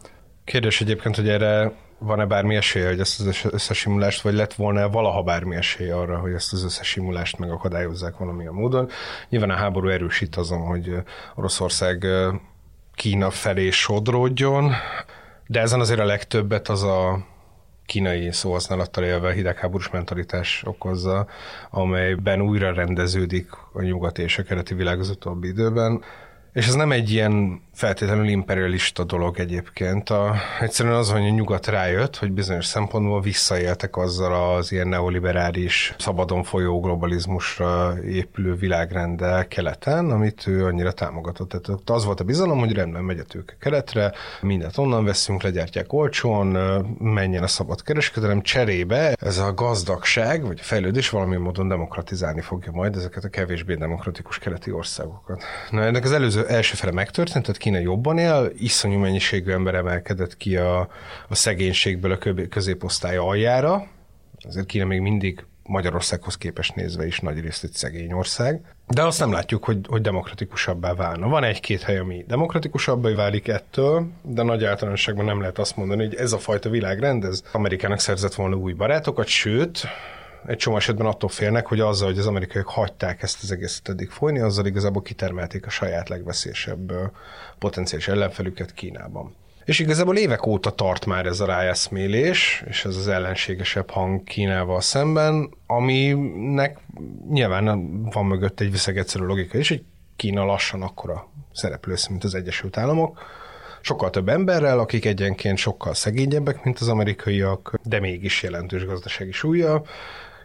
Kérdés 0.44 0.80
egyébként, 0.80 1.16
hogy 1.16 1.28
erre 1.28 1.72
van-e 1.98 2.26
bármi 2.26 2.56
esély, 2.56 2.82
hogy 2.82 3.00
ezt 3.00 3.20
az 3.20 3.46
összesimulást, 3.50 4.20
vagy 4.22 4.34
lett 4.34 4.54
volna 4.54 4.88
valaha 4.88 5.22
bármi 5.22 5.56
esély 5.56 5.90
arra, 5.90 6.18
hogy 6.18 6.32
ezt 6.32 6.52
az 6.52 6.64
összesimulást 6.64 7.38
megakadályozzák 7.38 8.16
valamilyen 8.16 8.52
módon. 8.52 8.88
Nyilván 9.28 9.50
a 9.50 9.56
háború 9.56 9.88
erősít 9.88 10.36
azon, 10.36 10.60
hogy 10.60 10.94
Oroszország 11.34 12.06
Kína 12.94 13.30
felé 13.30 13.70
sodródjon, 13.70 14.72
de 15.46 15.60
ezen 15.60 15.80
azért 15.80 16.00
a 16.00 16.04
legtöbbet 16.04 16.68
az 16.68 16.82
a 16.82 17.26
kínai 17.86 18.32
szóhasználattal 18.32 19.04
élve 19.04 19.32
hidegháborús 19.32 19.90
mentalitás 19.90 20.62
okozza, 20.66 21.26
amelyben 21.70 22.40
újra 22.40 22.72
rendeződik 22.72 23.50
a 23.72 23.82
nyugati 23.82 24.22
és 24.22 24.38
a 24.38 24.42
keleti 24.42 24.74
világ 24.74 24.98
az 24.98 25.10
utóbbi 25.10 25.48
időben. 25.48 26.02
És 26.52 26.66
ez 26.66 26.74
nem 26.74 26.92
egy 26.92 27.10
ilyen 27.10 27.62
feltétlenül 27.72 28.28
imperialista 28.28 29.04
dolog 29.04 29.38
egyébként. 29.38 30.10
A, 30.10 30.34
egyszerűen 30.60 30.94
az, 30.94 31.10
hogy 31.10 31.20
a 31.20 31.28
nyugat 31.28 31.66
rájött, 31.66 32.16
hogy 32.16 32.32
bizonyos 32.32 32.66
szempontból 32.66 33.20
visszaéltek 33.20 33.96
azzal 33.96 34.54
az 34.54 34.72
ilyen 34.72 34.88
neoliberális, 34.88 35.94
szabadon 35.98 36.42
folyó 36.42 36.80
globalizmusra 36.80 37.94
épülő 38.04 38.54
világrenddel 38.54 39.48
keleten, 39.48 40.10
amit 40.10 40.46
ő 40.46 40.64
annyira 40.64 40.92
támogatott. 40.92 41.48
Tehát 41.48 41.90
az 41.90 42.04
volt 42.04 42.20
a 42.20 42.24
bizalom, 42.24 42.58
hogy 42.58 42.72
rendben 42.72 43.04
megy 43.04 43.18
a 43.18 43.24
tőke 43.24 43.56
keletre, 43.60 44.12
mindent 44.40 44.78
onnan 44.78 45.04
veszünk, 45.04 45.42
legyártják 45.42 45.92
olcsón, 45.92 46.46
menjen 46.98 47.42
a 47.42 47.46
szabad 47.46 47.82
kereskedelem 47.82 48.42
cserébe. 48.42 49.14
Ez 49.20 49.38
a 49.38 49.54
gazdagság, 49.54 50.46
vagy 50.46 50.58
a 50.60 50.64
fejlődés 50.64 51.10
valami 51.10 51.36
módon 51.36 51.68
demokratizálni 51.68 52.40
fogja 52.40 52.72
majd 52.72 52.96
ezeket 52.96 53.24
a 53.24 53.28
kevésbé 53.28 53.74
demokratikus 53.74 54.38
keleti 54.38 54.70
országokat. 54.72 55.42
Na, 55.70 55.82
ennek 55.82 56.04
az 56.04 56.12
előző 56.12 56.46
első 56.46 56.74
fele 56.74 56.92
megtörtént, 56.92 57.44
tehát 57.44 57.60
Kína 57.62 57.78
jobban 57.78 58.18
él, 58.18 58.52
iszonyú 58.58 58.98
mennyiségű 58.98 59.52
ember 59.52 59.74
emelkedett 59.74 60.36
ki 60.36 60.56
a, 60.56 60.80
a 61.28 61.34
szegénységből 61.34 62.12
a 62.12 62.18
középosztály 62.48 63.16
aljára, 63.16 63.86
azért 64.48 64.66
Kína 64.66 64.84
még 64.84 65.00
mindig 65.00 65.44
Magyarországhoz 65.62 66.36
képest 66.36 66.74
nézve 66.74 67.06
is 67.06 67.20
nagy 67.20 67.40
részt 67.40 67.64
egy 67.64 67.72
szegény 67.72 68.12
ország, 68.12 68.60
de 68.88 69.02
azt 69.02 69.18
nem 69.18 69.32
látjuk, 69.32 69.64
hogy, 69.64 69.78
hogy 69.88 70.00
demokratikusabbá 70.00 70.94
válna. 70.94 71.28
Van 71.28 71.44
egy-két 71.44 71.82
hely, 71.82 71.98
ami 71.98 72.24
demokratikusabbá 72.28 73.14
válik 73.14 73.48
ettől, 73.48 74.06
de 74.22 74.42
nagy 74.42 74.64
általánosságban 74.64 75.24
nem 75.24 75.40
lehet 75.40 75.58
azt 75.58 75.76
mondani, 75.76 76.04
hogy 76.04 76.14
ez 76.14 76.32
a 76.32 76.38
fajta 76.38 76.70
világrend, 76.70 77.24
ez 77.24 77.42
Amerikának 77.52 77.98
szerzett 77.98 78.34
volna 78.34 78.56
új 78.56 78.72
barátokat, 78.72 79.26
sőt, 79.26 79.86
egy 80.46 80.56
csomó 80.56 80.76
esetben 80.76 81.06
attól 81.06 81.28
félnek, 81.28 81.66
hogy 81.66 81.80
azzal, 81.80 82.08
hogy 82.08 82.18
az 82.18 82.26
amerikaiak 82.26 82.68
hagyták 82.68 83.22
ezt 83.22 83.42
az 83.42 83.50
egészet 83.50 83.88
eddig 83.88 84.10
folyni, 84.10 84.38
azzal 84.38 84.66
igazából 84.66 85.02
kitermelték 85.02 85.66
a 85.66 85.70
saját 85.70 86.08
legveszélyesebb 86.08 86.92
potenciális 87.58 88.08
ellenfelüket 88.08 88.72
Kínában. 88.72 89.34
És 89.64 89.78
igazából 89.78 90.16
évek 90.16 90.46
óta 90.46 90.70
tart 90.70 91.06
már 91.06 91.26
ez 91.26 91.40
a 91.40 91.46
ráeszmélés, 91.46 92.64
és 92.66 92.84
ez 92.84 92.96
az 92.96 93.08
ellenségesebb 93.08 93.90
hang 93.90 94.24
Kínával 94.24 94.80
szemben, 94.80 95.50
aminek 95.66 96.78
nyilván 97.30 97.64
van 98.10 98.26
mögött 98.26 98.60
egy 98.60 98.70
viszegegyszerű 98.70 99.24
logika 99.24 99.58
is, 99.58 99.68
hogy 99.68 99.82
Kína 100.16 100.44
lassan 100.44 100.82
akkora 100.82 101.28
szereplő 101.52 101.94
mint 102.08 102.24
az 102.24 102.34
Egyesült 102.34 102.76
Államok, 102.76 103.18
sokkal 103.80 104.10
több 104.10 104.28
emberrel, 104.28 104.78
akik 104.78 105.04
egyenként 105.04 105.58
sokkal 105.58 105.94
szegényebbek, 105.94 106.64
mint 106.64 106.78
az 106.78 106.88
amerikaiak, 106.88 107.78
de 107.82 108.00
mégis 108.00 108.42
jelentős 108.42 108.84
gazdasági 108.84 109.32
súlya, 109.32 109.82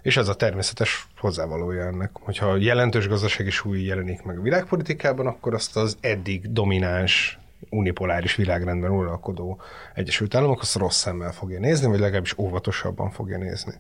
és 0.07 0.17
ez 0.17 0.27
a 0.27 0.35
természetes 0.35 1.07
hozzávalója 1.17 1.85
ennek. 1.85 2.09
Hogyha 2.13 2.55
jelentős 2.55 3.07
gazdasági 3.07 3.49
súly 3.49 3.81
jelenik 3.81 4.23
meg 4.23 4.37
a 4.37 4.41
világpolitikában, 4.41 5.27
akkor 5.27 5.53
azt 5.53 5.77
az 5.77 5.97
eddig 6.01 6.51
domináns 6.51 7.39
unipoláris 7.69 8.35
világrendben 8.35 8.91
uralkodó 8.91 9.61
Egyesült 9.93 10.35
Államok 10.35 10.61
azt 10.61 10.75
rossz 10.75 10.97
szemmel 10.97 11.31
fogja 11.31 11.59
nézni, 11.59 11.87
vagy 11.87 11.99
legalábbis 11.99 12.37
óvatosabban 12.37 13.11
fogja 13.11 13.37
nézni. 13.37 13.73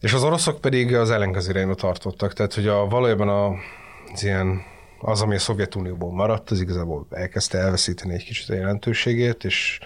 És 0.00 0.12
az 0.12 0.24
oroszok 0.24 0.60
pedig 0.60 0.94
az 0.94 1.10
ellenkező 1.10 1.50
irányba 1.50 1.74
tartottak, 1.74 2.32
tehát 2.32 2.54
hogy 2.54 2.66
a, 2.66 2.86
valójában 2.86 3.28
a, 3.28 3.48
az 4.12 4.24
ilyen 4.24 4.60
az, 5.00 5.22
ami 5.22 5.34
a 5.34 5.38
Szovjetunióból 5.38 6.12
maradt, 6.12 6.50
az 6.50 6.60
igazából 6.60 7.06
elkezdte 7.10 7.58
elveszíteni 7.58 8.14
egy 8.14 8.24
kicsit 8.24 8.48
a 8.48 8.54
jelentőségét, 8.54 9.44
és 9.44 9.78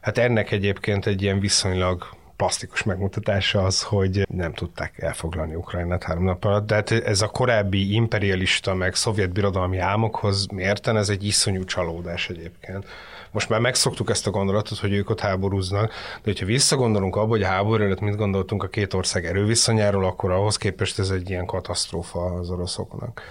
hát 0.00 0.18
ennek 0.18 0.50
egyébként 0.50 1.06
egy 1.06 1.22
ilyen 1.22 1.40
viszonylag 1.40 2.18
plastikus 2.40 2.82
megmutatása 2.82 3.62
az, 3.62 3.82
hogy 3.82 4.26
nem 4.30 4.52
tudták 4.52 4.98
elfoglalni 4.98 5.54
Ukrajnát 5.54 6.02
három 6.02 6.24
nap 6.24 6.44
alatt, 6.44 6.66
de 6.66 6.74
hát 6.74 6.90
ez 6.90 7.20
a 7.22 7.28
korábbi 7.28 7.94
imperialista, 7.94 8.74
meg 8.74 8.94
szovjet 8.94 9.32
birodalmi 9.32 9.78
álmokhoz 9.78 10.46
mérten 10.46 10.96
ez 10.96 11.08
egy 11.08 11.24
iszonyú 11.24 11.64
csalódás 11.64 12.28
egyébként. 12.28 12.86
Most 13.30 13.48
már 13.48 13.60
megszoktuk 13.60 14.10
ezt 14.10 14.26
a 14.26 14.30
gondolatot, 14.30 14.78
hogy 14.78 14.92
ők 14.92 15.10
ott 15.10 15.20
háborúznak, 15.20 15.88
de 15.88 16.20
hogyha 16.24 16.46
visszagondolunk 16.46 17.16
abba, 17.16 17.28
hogy 17.28 17.42
háború 17.44 17.82
előtt 17.82 18.00
mit 18.00 18.16
gondoltunk 18.16 18.62
a 18.62 18.68
két 18.68 18.94
ország 18.94 19.26
erőviszonyáról, 19.26 20.04
akkor 20.04 20.30
ahhoz 20.30 20.56
képest 20.56 20.98
ez 20.98 21.10
egy 21.10 21.30
ilyen 21.30 21.46
katasztrófa 21.46 22.24
az 22.24 22.50
oroszoknak. 22.50 23.22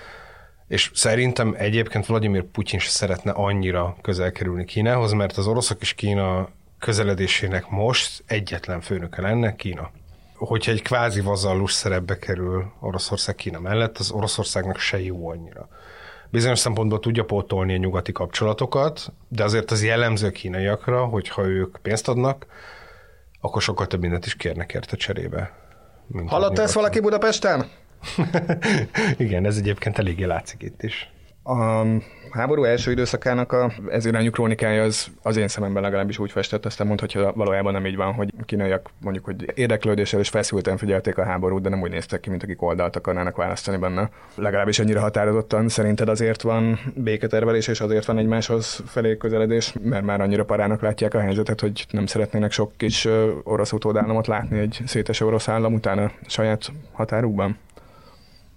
És 0.68 0.92
szerintem 0.94 1.56
egyébként 1.58 2.06
Vladimir 2.06 2.44
Putyin 2.44 2.80
se 2.80 2.89
szeretne 2.89 3.32
annyira 3.32 3.96
közel 4.01 4.32
kerülni 4.32 4.66
Kínához, 4.66 5.12
mert 5.12 5.38
az 5.38 5.48
oroszok 5.48 5.82
és 5.82 5.94
Kína 5.94 6.50
közeledésének 6.79 7.69
most 7.69 8.24
egyetlen 8.27 8.81
főnöke 8.81 9.21
lenne 9.21 9.55
Kína. 9.55 9.91
Hogyha 10.36 10.71
egy 10.71 10.81
kvázi 10.81 11.21
vazallus 11.21 11.71
szerepbe 11.71 12.17
kerül 12.17 12.71
Oroszország 12.79 13.36
Kína 13.36 13.59
mellett, 13.59 13.98
az 13.98 14.12
Oroszországnak 14.12 14.77
se 14.77 15.01
jó 15.01 15.29
annyira. 15.29 15.67
Bizonyos 16.31 16.59
szempontból 16.59 17.00
tudja 17.00 17.25
pótolni 17.25 17.74
a 17.74 17.77
nyugati 17.77 18.12
kapcsolatokat, 18.12 19.13
de 19.27 19.43
azért 19.43 19.71
az 19.71 19.83
jellemző 19.83 20.27
a 20.27 20.31
kínaiakra, 20.31 21.05
hogyha 21.05 21.45
ők 21.45 21.77
pénzt 21.81 22.07
adnak, 22.07 22.45
akkor 23.41 23.62
sokkal 23.62 23.88
több 23.88 24.01
mindent 24.01 24.25
is 24.25 24.36
kérnek 24.36 24.74
érte 24.74 24.95
cserébe. 24.95 25.53
Hallotta 26.25 26.62
ezt 26.62 26.74
valaki 26.74 27.00
Budapesten? 27.00 27.69
Igen, 29.17 29.45
ez 29.45 29.57
egyébként 29.57 29.98
eléggé 29.98 30.24
látszik 30.24 30.62
itt 30.62 30.83
is. 30.83 31.12
A 31.50 31.86
háború 32.32 32.63
első 32.63 32.91
időszakának 32.91 33.51
a 33.51 33.72
ez 33.91 34.06
irányú 34.06 34.29
krónikája 34.29 34.84
az, 34.84 35.08
az 35.22 35.38
én 35.38 35.48
szememben 35.48 35.84
legalábbis 35.84 36.20
úgy 36.20 36.32
festett, 36.32 36.65
aztán 36.65 36.88
mondhatja 36.88 37.32
valójában 37.36 37.74
nem 37.74 37.86
így 37.86 37.96
van, 37.96 38.13
hogy 38.13 38.34
kínaiak 38.46 38.89
mondjuk, 39.01 39.25
hogy 39.25 39.51
érdeklődéssel 39.56 40.20
és 40.20 40.29
feszülten 40.29 40.77
figyelték 40.77 41.18
a 41.18 41.24
háborút, 41.24 41.62
de 41.62 41.70
nem 41.70 41.82
úgy 41.82 41.89
néztek 41.91 42.20
ki, 42.20 42.29
mint 42.29 42.44
akik 42.44 42.62
oldalt 42.62 42.96
akarnának 42.96 43.36
választani 43.36 43.77
benne. 43.77 44.10
Legalábbis 44.36 44.79
ennyire 44.79 45.00
határozottan 45.00 45.70
szerinted 45.70 46.10
azért 46.10 46.41
van 46.41 46.79
béketervelés, 46.96 47.68
és 47.68 47.82
azért 47.82 48.06
van 48.06 48.18
egymáshoz 48.18 48.84
felé 48.86 49.18
közeledés, 49.18 49.74
mert 49.84 50.06
már 50.06 50.22
annyira 50.22 50.46
parának 50.46 50.82
látják 50.82 51.13
a 51.13 51.20
helyzetet, 51.20 51.62
hogy 51.62 51.86
nem 51.89 52.06
szeretnének 52.06 52.51
sok 52.51 52.72
kis 52.77 53.08
orosz 53.44 53.72
utódállamot 53.72 54.27
látni 54.27 54.60
egy 54.60 54.79
szétes 54.86 55.22
orosz 55.22 55.48
állam 55.48 55.74
után 55.74 55.98
a 55.98 56.12
saját 56.27 56.72
határukban? 56.91 57.58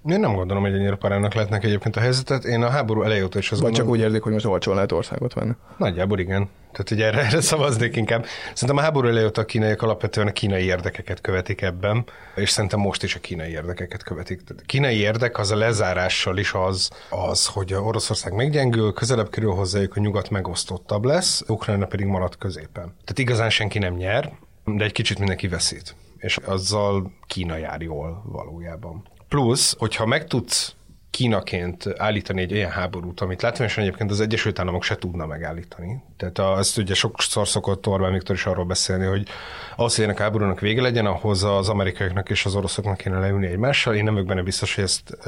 Én 0.05 0.21
nem 0.21 0.35
gondolom, 0.35 0.63
hogy 0.63 0.75
ennyire 0.75 0.95
parának 0.95 1.35
lehetnek 1.35 1.65
egyébként 1.65 1.97
a 1.97 2.01
helyzetet. 2.01 2.45
Én 2.45 2.63
a 2.63 2.69
háború 2.69 3.03
elejé 3.03 3.23
óta 3.23 3.39
is 3.39 3.53
az 3.53 3.61
Vagy 3.61 3.73
csak 3.73 3.87
úgy 3.87 4.01
érzik, 4.01 4.23
hogy 4.23 4.33
most 4.33 4.45
olcsón 4.45 4.75
lehet 4.75 4.93
országot 4.93 5.33
venni. 5.33 5.53
Nagyjából 5.77 6.19
igen. 6.19 6.49
Tehát 6.73 6.91
ugye 6.91 7.07
erre, 7.07 7.25
erre 7.27 7.41
szavaznék 7.41 7.97
inkább. 7.97 8.25
Szerintem 8.55 8.77
a 8.77 8.81
háború 8.81 9.09
elejé 9.09 9.27
óta 9.27 9.41
a 9.41 9.45
kínaiak 9.45 9.83
alapvetően 9.83 10.27
a 10.27 10.33
kínai 10.33 10.65
érdekeket 10.65 11.21
követik 11.21 11.63
ebben, 11.63 12.05
és 12.35 12.51
szerintem 12.51 12.81
most 12.81 13.03
is 13.03 13.15
a 13.15 13.21
kínai 13.21 13.51
érdekeket 13.51 14.03
követik. 14.03 14.45
Tehát 14.45 14.63
a 14.63 14.67
kínai 14.67 14.97
érdek 14.97 15.39
az 15.39 15.51
a 15.51 15.57
lezárással 15.57 16.39
is 16.39 16.53
az, 16.53 16.91
az, 17.11 17.47
hogy 17.47 17.73
a 17.73 17.81
Oroszország 17.81 18.33
meggyengül, 18.33 18.93
közelebb 18.93 19.31
kerül 19.31 19.53
hozzájuk, 19.53 19.97
a 19.97 20.01
nyugat 20.01 20.31
megosztottabb 20.31 21.05
lesz, 21.05 21.45
Ukrajna 21.49 21.87
pedig 21.87 22.07
marad 22.07 22.37
középen. 22.39 22.85
Tehát 22.85 23.19
igazán 23.19 23.51
senki 23.51 23.79
nem 23.79 23.95
nyer, 23.95 24.33
de 24.65 24.85
egy 24.85 24.93
kicsit 24.93 25.19
mindenki 25.19 25.49
veszít. 25.49 25.95
És 26.17 26.37
azzal 26.37 27.13
Kína 27.27 27.57
jár 27.57 27.81
jól 27.81 28.23
valójában. 28.27 29.03
Plusz, 29.33 29.75
hogyha 29.79 30.07
meg 30.07 30.27
tudsz 30.27 30.75
Kínaként 31.11 31.85
állítani 31.97 32.41
egy 32.41 32.53
olyan 32.53 32.71
háborút, 32.71 33.21
amit 33.21 33.43
látványosan 33.43 33.83
egyébként 33.83 34.11
az 34.11 34.21
Egyesült 34.21 34.59
Államok 34.59 34.83
se 34.83 34.97
tudna 34.97 35.27
megállítani. 35.27 36.03
Tehát 36.17 36.39
azt 36.39 36.79
ugye 36.79 36.95
sokszor 36.95 37.49
szokott 37.49 37.87
Orbán 37.87 38.13
Viktor 38.13 38.37
is 38.37 38.47
arról 38.47 38.65
beszélni, 38.65 39.05
hogy 39.05 39.29
ahhoz, 39.77 39.95
hogy 39.95 40.05
ennek 40.05 40.19
háborúnak 40.19 40.61
vége 40.61 40.83
legyen, 40.83 41.07
ahhoz 41.07 41.45
az 41.45 41.69
amerikaiaknak 41.69 42.31
és 42.31 42.45
az 42.45 42.55
oroszoknak 42.55 42.97
kéne 42.97 43.19
leülni 43.19 43.47
egymással. 43.47 43.95
Én 43.95 44.05
nem 44.05 44.13
vagyok 44.13 44.29
benne 44.29 44.43
biztos, 44.43 44.75
hogy 44.75 44.85
ezt 44.85 45.19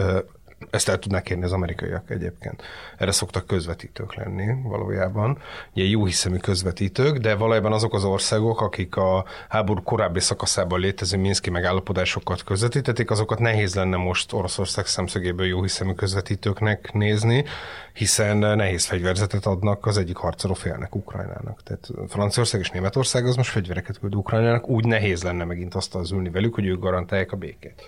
ezt 0.70 0.88
el 0.88 0.98
tudnák 0.98 1.22
kérni 1.22 1.44
az 1.44 1.52
amerikaiak 1.52 2.10
egyébként. 2.10 2.62
Erre 2.96 3.10
szoktak 3.10 3.46
közvetítők 3.46 4.14
lenni 4.14 4.62
valójában. 4.62 5.38
Ugye 5.74 5.84
jó 5.84 6.04
hiszemű 6.04 6.36
közvetítők, 6.36 7.16
de 7.16 7.34
valójában 7.34 7.72
azok 7.72 7.94
az 7.94 8.04
országok, 8.04 8.60
akik 8.60 8.96
a 8.96 9.24
háború 9.48 9.82
korábbi 9.82 10.20
szakaszában 10.20 10.80
létező 10.80 11.18
Minszki 11.18 11.50
megállapodásokat 11.50 12.44
közvetítették, 12.44 13.10
azokat 13.10 13.38
nehéz 13.38 13.74
lenne 13.74 13.96
most 13.96 14.32
Oroszország 14.32 14.86
szemszögéből 14.86 15.46
jó 15.46 15.62
hiszemű 15.62 15.92
közvetítőknek 15.92 16.92
nézni, 16.92 17.44
hiszen 17.92 18.36
nehéz 18.36 18.84
fegyverzetet 18.84 19.46
adnak 19.46 19.86
az 19.86 19.98
egyik 19.98 20.16
harcoló 20.16 20.54
félnek 20.54 20.94
Ukrajnának. 20.94 21.62
Tehát 21.62 21.88
Franciaország 22.08 22.60
és 22.60 22.70
Németország 22.70 23.26
az 23.26 23.36
most 23.36 23.50
fegyvereket 23.50 23.98
küld 23.98 24.14
Ukrajnának, 24.14 24.68
úgy 24.68 24.84
nehéz 24.84 25.22
lenne 25.22 25.44
megint 25.44 25.74
azt 25.74 25.94
az 25.94 26.10
ülni 26.10 26.30
velük, 26.30 26.54
hogy 26.54 26.66
ők 26.66 26.80
garantálják 26.80 27.32
a 27.32 27.36
békét 27.36 27.82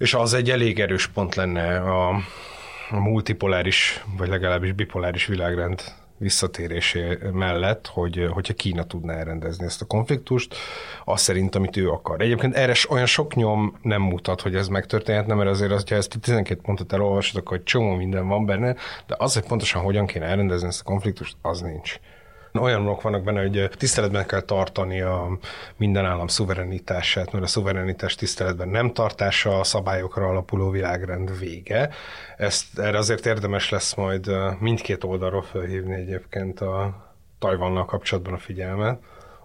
és 0.00 0.14
az 0.14 0.34
egy 0.34 0.50
elég 0.50 0.80
erős 0.80 1.06
pont 1.06 1.34
lenne 1.34 1.76
a, 1.76 2.08
a 2.90 3.00
multipoláris, 3.00 4.04
vagy 4.16 4.28
legalábbis 4.28 4.72
bipoláris 4.72 5.26
világrend 5.26 5.82
visszatérésé 6.16 7.18
mellett, 7.32 7.86
hogy, 7.86 8.28
hogyha 8.30 8.54
Kína 8.54 8.84
tudná 8.84 9.14
elrendezni 9.14 9.64
ezt 9.64 9.82
a 9.82 9.86
konfliktust, 9.86 10.54
az 11.04 11.20
szerint, 11.20 11.54
amit 11.54 11.76
ő 11.76 11.88
akar. 11.88 12.20
Egyébként 12.20 12.54
erre 12.54 12.74
olyan 12.88 13.06
sok 13.06 13.34
nyom 13.34 13.78
nem 13.82 14.02
mutat, 14.02 14.40
hogy 14.40 14.54
ez 14.54 14.68
megtörténhetne, 14.68 15.34
mert 15.34 15.50
azért, 15.50 15.72
hogyha 15.72 15.96
ezt 15.96 16.14
a 16.14 16.18
12 16.18 16.60
pontot 16.60 16.92
akkor 16.92 17.56
egy 17.56 17.62
csomó 17.62 17.94
minden 17.94 18.28
van 18.28 18.46
benne, 18.46 18.74
de 19.06 19.14
az, 19.18 19.34
hogy 19.34 19.46
pontosan 19.46 19.82
hogyan 19.82 20.06
kéne 20.06 20.26
elrendezni 20.26 20.66
ezt 20.66 20.80
a 20.80 20.84
konfliktust, 20.84 21.36
az 21.42 21.60
nincs. 21.60 22.00
Olyanok 22.58 23.02
vannak 23.02 23.22
benne, 23.22 23.40
hogy 23.40 23.70
tiszteletben 23.78 24.26
kell 24.26 24.40
tartani 24.40 25.00
a 25.00 25.38
minden 25.76 26.04
állam 26.04 26.26
szuverenitását, 26.26 27.32
mert 27.32 27.44
a 27.44 27.48
szuverenitás 27.48 28.14
tiszteletben 28.14 28.68
nem 28.68 28.92
tartása 28.92 29.58
a 29.58 29.64
szabályokra 29.64 30.28
alapuló 30.28 30.70
világrend 30.70 31.38
vége. 31.38 31.90
Ezt, 32.36 32.78
erre 32.78 32.98
azért 32.98 33.26
érdemes 33.26 33.70
lesz 33.70 33.94
majd 33.94 34.30
mindkét 34.58 35.04
oldalról 35.04 35.42
felhívni 35.42 35.94
egyébként 35.94 36.60
a 36.60 37.08
Tajvannal 37.38 37.84
kapcsolatban 37.84 38.34
a 38.34 38.38
figyelmet 38.38 38.98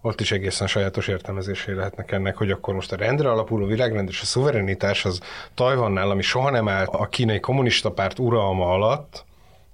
ott 0.05 0.21
is 0.21 0.31
egészen 0.31 0.67
sajátos 0.67 1.07
értelmezésé 1.07 1.73
lehetnek 1.73 2.11
ennek, 2.11 2.37
hogy 2.37 2.51
akkor 2.51 2.73
most 2.73 2.91
a 2.91 2.95
rendre 2.95 3.29
alapuló 3.29 3.65
világrend 3.65 4.09
és 4.09 4.21
a 4.21 4.25
szuverenitás 4.25 5.05
az 5.05 5.19
Tajvannál, 5.53 6.09
ami 6.09 6.21
soha 6.21 6.49
nem 6.49 6.67
állt 6.67 6.89
a 6.93 7.05
kínai 7.05 7.39
kommunista 7.39 7.91
párt 7.91 8.19
uralma 8.19 8.71
alatt, 8.71 9.25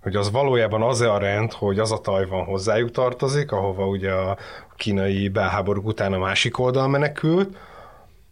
hogy 0.02 0.16
az 0.16 0.32
valójában 0.32 0.82
az-e 0.82 1.12
a 1.12 1.18
rend, 1.18 1.52
hogy 1.52 1.80
az 1.80 1.92
a 1.92 1.98
Tajvan 1.98 2.44
hozzájuk 2.44 2.92
tartozik, 2.92 3.52
ahova 3.52 3.88
ugye 3.88 4.12
a 4.12 4.38
kínai 4.76 5.30
belháborúk 5.30 5.86
után 5.86 6.14
a 6.14 6.18
másik 6.18 6.60
oldal 6.60 6.88
menekült, 6.88 7.58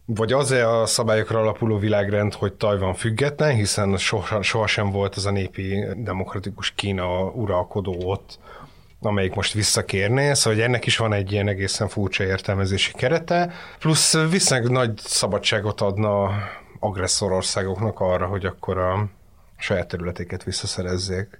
vagy 0.05 0.33
az-e 0.33 0.69
a 0.69 0.85
szabályokra 0.85 1.39
alapuló 1.39 1.77
világrend, 1.77 2.33
hogy 2.33 2.53
Tajvan 2.53 2.93
független, 2.93 3.55
hiszen 3.55 3.97
soha, 3.97 4.41
sohasem 4.41 4.91
volt 4.91 5.15
az 5.15 5.25
a 5.25 5.31
népi 5.31 5.85
demokratikus 5.95 6.71
Kína 6.71 7.23
uralkodó 7.23 7.95
ott, 8.03 8.39
amelyik 9.01 9.33
most 9.33 9.53
visszakérné, 9.53 10.33
szóval 10.33 10.61
ennek 10.61 10.85
is 10.85 10.97
van 10.97 11.13
egy 11.13 11.31
ilyen 11.31 11.47
egészen 11.47 11.87
furcsa 11.87 12.23
értelmezési 12.23 12.91
kerete, 12.93 13.51
plusz 13.79 14.17
viszonylag 14.29 14.71
nagy 14.71 14.97
szabadságot 14.97 15.81
adna 15.81 16.31
agresszor 16.79 17.31
országoknak 17.31 17.99
arra, 17.99 18.25
hogy 18.25 18.45
akkor 18.45 18.77
a 18.77 19.07
saját 19.57 19.87
területéket 19.87 20.43
visszaszerezzék. 20.43 21.39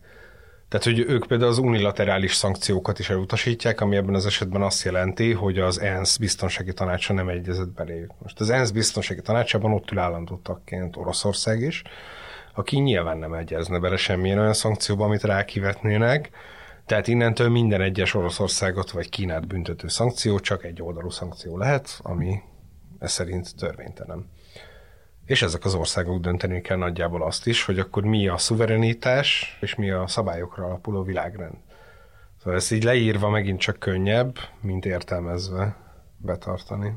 Tehát, 0.70 0.86
hogy 0.86 1.00
ők 1.00 1.26
például 1.28 1.50
az 1.50 1.58
unilaterális 1.58 2.34
szankciókat 2.34 3.00
is 3.00 3.10
elutasítják, 3.10 3.82
ami 3.82 3.96
ebben 3.96 4.16
az 4.16 4.26
esetben 4.26 4.62
azt 4.62 4.84
jelenti, 4.84 5.34
hogy 5.34 5.60
az 5.60 5.80
ENSZ 5.80 6.18
biztonsági 6.18 6.74
tanácsa 6.74 7.14
nem 7.14 7.30
egyezett 7.30 7.70
beléjük. 7.70 8.12
Most 8.22 8.40
az 8.40 8.50
ENSZ 8.50 8.72
biztonsági 8.72 9.22
tanácsában 9.22 9.74
ott 9.74 9.92
ül 9.92 10.00
állandó 10.00 10.40
tagként 10.44 10.96
Oroszország 10.98 11.62
is, 11.62 11.82
aki 12.54 12.80
nyilván 12.80 13.18
nem 13.18 13.34
egyezne 13.34 13.80
bele 13.80 13.98
semmilyen 13.98 14.40
olyan 14.40 14.54
szankcióba, 14.54 15.06
amit 15.06 15.24
rákivetnének, 15.24 16.30
tehát 16.86 17.08
innentől 17.08 17.50
minden 17.50 17.82
egyes 17.82 18.14
Oroszországot 18.14 18.92
vagy 18.92 19.10
Kínát 19.10 19.48
büntető 19.48 19.88
szankció 19.88 20.40
csak 20.40 20.64
egy 20.64 20.82
oldalú 20.82 21.10
szankció 21.10 21.58
lehet, 21.58 22.00
ami 22.02 22.42
ez 23.00 23.12
szerint 23.12 23.56
törvénytelen. 23.56 24.30
És 25.30 25.42
ezek 25.42 25.66
az 25.66 25.74
országok 25.74 26.22
dönteni 26.22 26.62
kell 26.62 26.78
nagyjából 26.78 27.24
azt 27.24 27.48
is, 27.48 27.64
hogy 27.66 27.80
akkor 27.80 28.04
mi 28.04 28.28
a 28.28 28.38
szuverenitás, 28.38 29.58
és 29.62 29.76
mi 29.76 29.90
a 29.90 30.08
szabályokra 30.08 30.66
alapuló 30.66 31.04
világrend. 31.04 31.54
Szóval 32.38 32.56
ezt 32.56 32.72
így 32.72 32.84
leírva 32.84 33.30
megint 33.30 33.60
csak 33.60 33.80
könnyebb, 33.80 34.38
mint 34.62 34.86
értelmezve 34.86 35.76
betartani. 36.18 36.94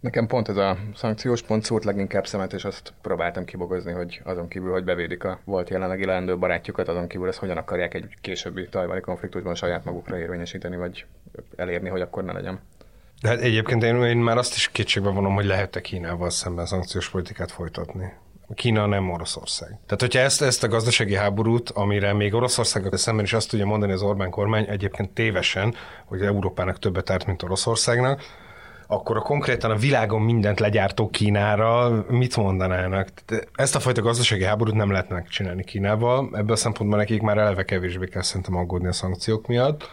Nekem 0.00 0.26
pont 0.26 0.48
ez 0.48 0.56
a 0.56 0.76
szankciós 0.94 1.42
pont 1.42 1.64
szót 1.64 1.84
leginkább 1.84 2.26
szemet, 2.26 2.52
és 2.52 2.64
azt 2.64 2.92
próbáltam 3.02 3.44
kibogozni, 3.44 3.92
hogy 3.92 4.20
azon 4.24 4.48
kívül, 4.48 4.72
hogy 4.72 4.84
bevédik 4.84 5.24
a 5.24 5.40
volt 5.44 5.70
jelenlegi 5.70 6.04
leendő 6.04 6.38
barátjukat, 6.38 6.88
azon 6.88 7.08
kívül 7.08 7.28
ezt 7.28 7.38
hogyan 7.38 7.56
akarják 7.56 7.94
egy 7.94 8.14
későbbi 8.20 8.68
tajvani 8.68 9.00
konfliktusban 9.00 9.54
saját 9.54 9.84
magukra 9.84 10.18
érvényesíteni, 10.18 10.76
vagy 10.76 11.06
elérni, 11.56 11.88
hogy 11.88 12.00
akkor 12.00 12.24
ne 12.24 12.32
legyen. 12.32 12.60
De 13.20 13.28
hát 13.28 13.40
egyébként 13.40 13.82
én, 13.82 14.02
én 14.02 14.16
már 14.16 14.36
azt 14.36 14.54
is 14.54 14.68
kétségbe 14.68 15.10
vonom, 15.10 15.34
hogy 15.34 15.44
lehet-e 15.44 15.80
Kínával 15.80 16.30
szemben 16.30 16.66
szankciós 16.66 17.10
politikát 17.10 17.50
folytatni. 17.50 18.12
Kína 18.54 18.86
nem 18.86 19.10
Oroszország. 19.10 19.68
Tehát, 19.68 20.00
hogyha 20.00 20.18
ezt, 20.18 20.42
ezt 20.42 20.62
a 20.62 20.68
gazdasági 20.68 21.14
háborút, 21.14 21.70
amire 21.70 22.12
még 22.12 22.34
Oroszországgal 22.34 22.96
szemben 22.96 23.24
is 23.24 23.32
azt 23.32 23.48
tudja 23.48 23.66
mondani 23.66 23.92
az 23.92 24.02
Orbán 24.02 24.30
kormány, 24.30 24.66
egyébként 24.68 25.10
tévesen, 25.10 25.74
hogy 26.04 26.22
Európának 26.22 26.78
többet 26.78 27.10
árt, 27.10 27.26
mint 27.26 27.42
Oroszországnak, 27.42 28.22
akkor 28.86 29.16
a 29.16 29.20
konkrétan 29.20 29.70
a 29.70 29.76
világon 29.76 30.22
mindent 30.22 30.60
legyártó 30.60 31.08
Kínára 31.08 32.04
mit 32.08 32.36
mondanának? 32.36 33.08
Ezt 33.54 33.76
a 33.76 33.80
fajta 33.80 34.02
gazdasági 34.02 34.44
háborút 34.44 34.74
nem 34.74 34.90
lehetnek 34.90 35.28
csinálni 35.28 35.64
Kínával, 35.64 36.28
ebből 36.32 36.52
a 36.52 36.56
szempontból 36.56 36.98
nekik 36.98 37.22
már 37.22 37.38
eleve 37.38 37.62
kevésbé 37.62 38.06
kell 38.06 38.22
szerintem 38.22 38.56
aggódni 38.56 38.88
a 38.88 38.92
szankciók 38.92 39.46
miatt. 39.46 39.88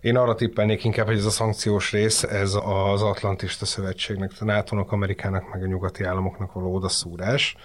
Én 0.00 0.16
arra 0.16 0.34
tippelnék 0.34 0.84
inkább, 0.84 1.06
hogy 1.06 1.18
ez 1.18 1.24
a 1.24 1.30
szankciós 1.30 1.92
rész, 1.92 2.22
ez 2.22 2.54
az 2.64 3.02
Atlantista 3.02 3.64
Szövetségnek, 3.64 4.30
a 4.40 4.44
NATO-nak, 4.44 4.92
Amerikának, 4.92 5.52
meg 5.52 5.62
a 5.62 5.66
nyugati 5.66 6.04
államoknak 6.04 6.52
való 6.52 6.74
odaszúrás 6.74 7.56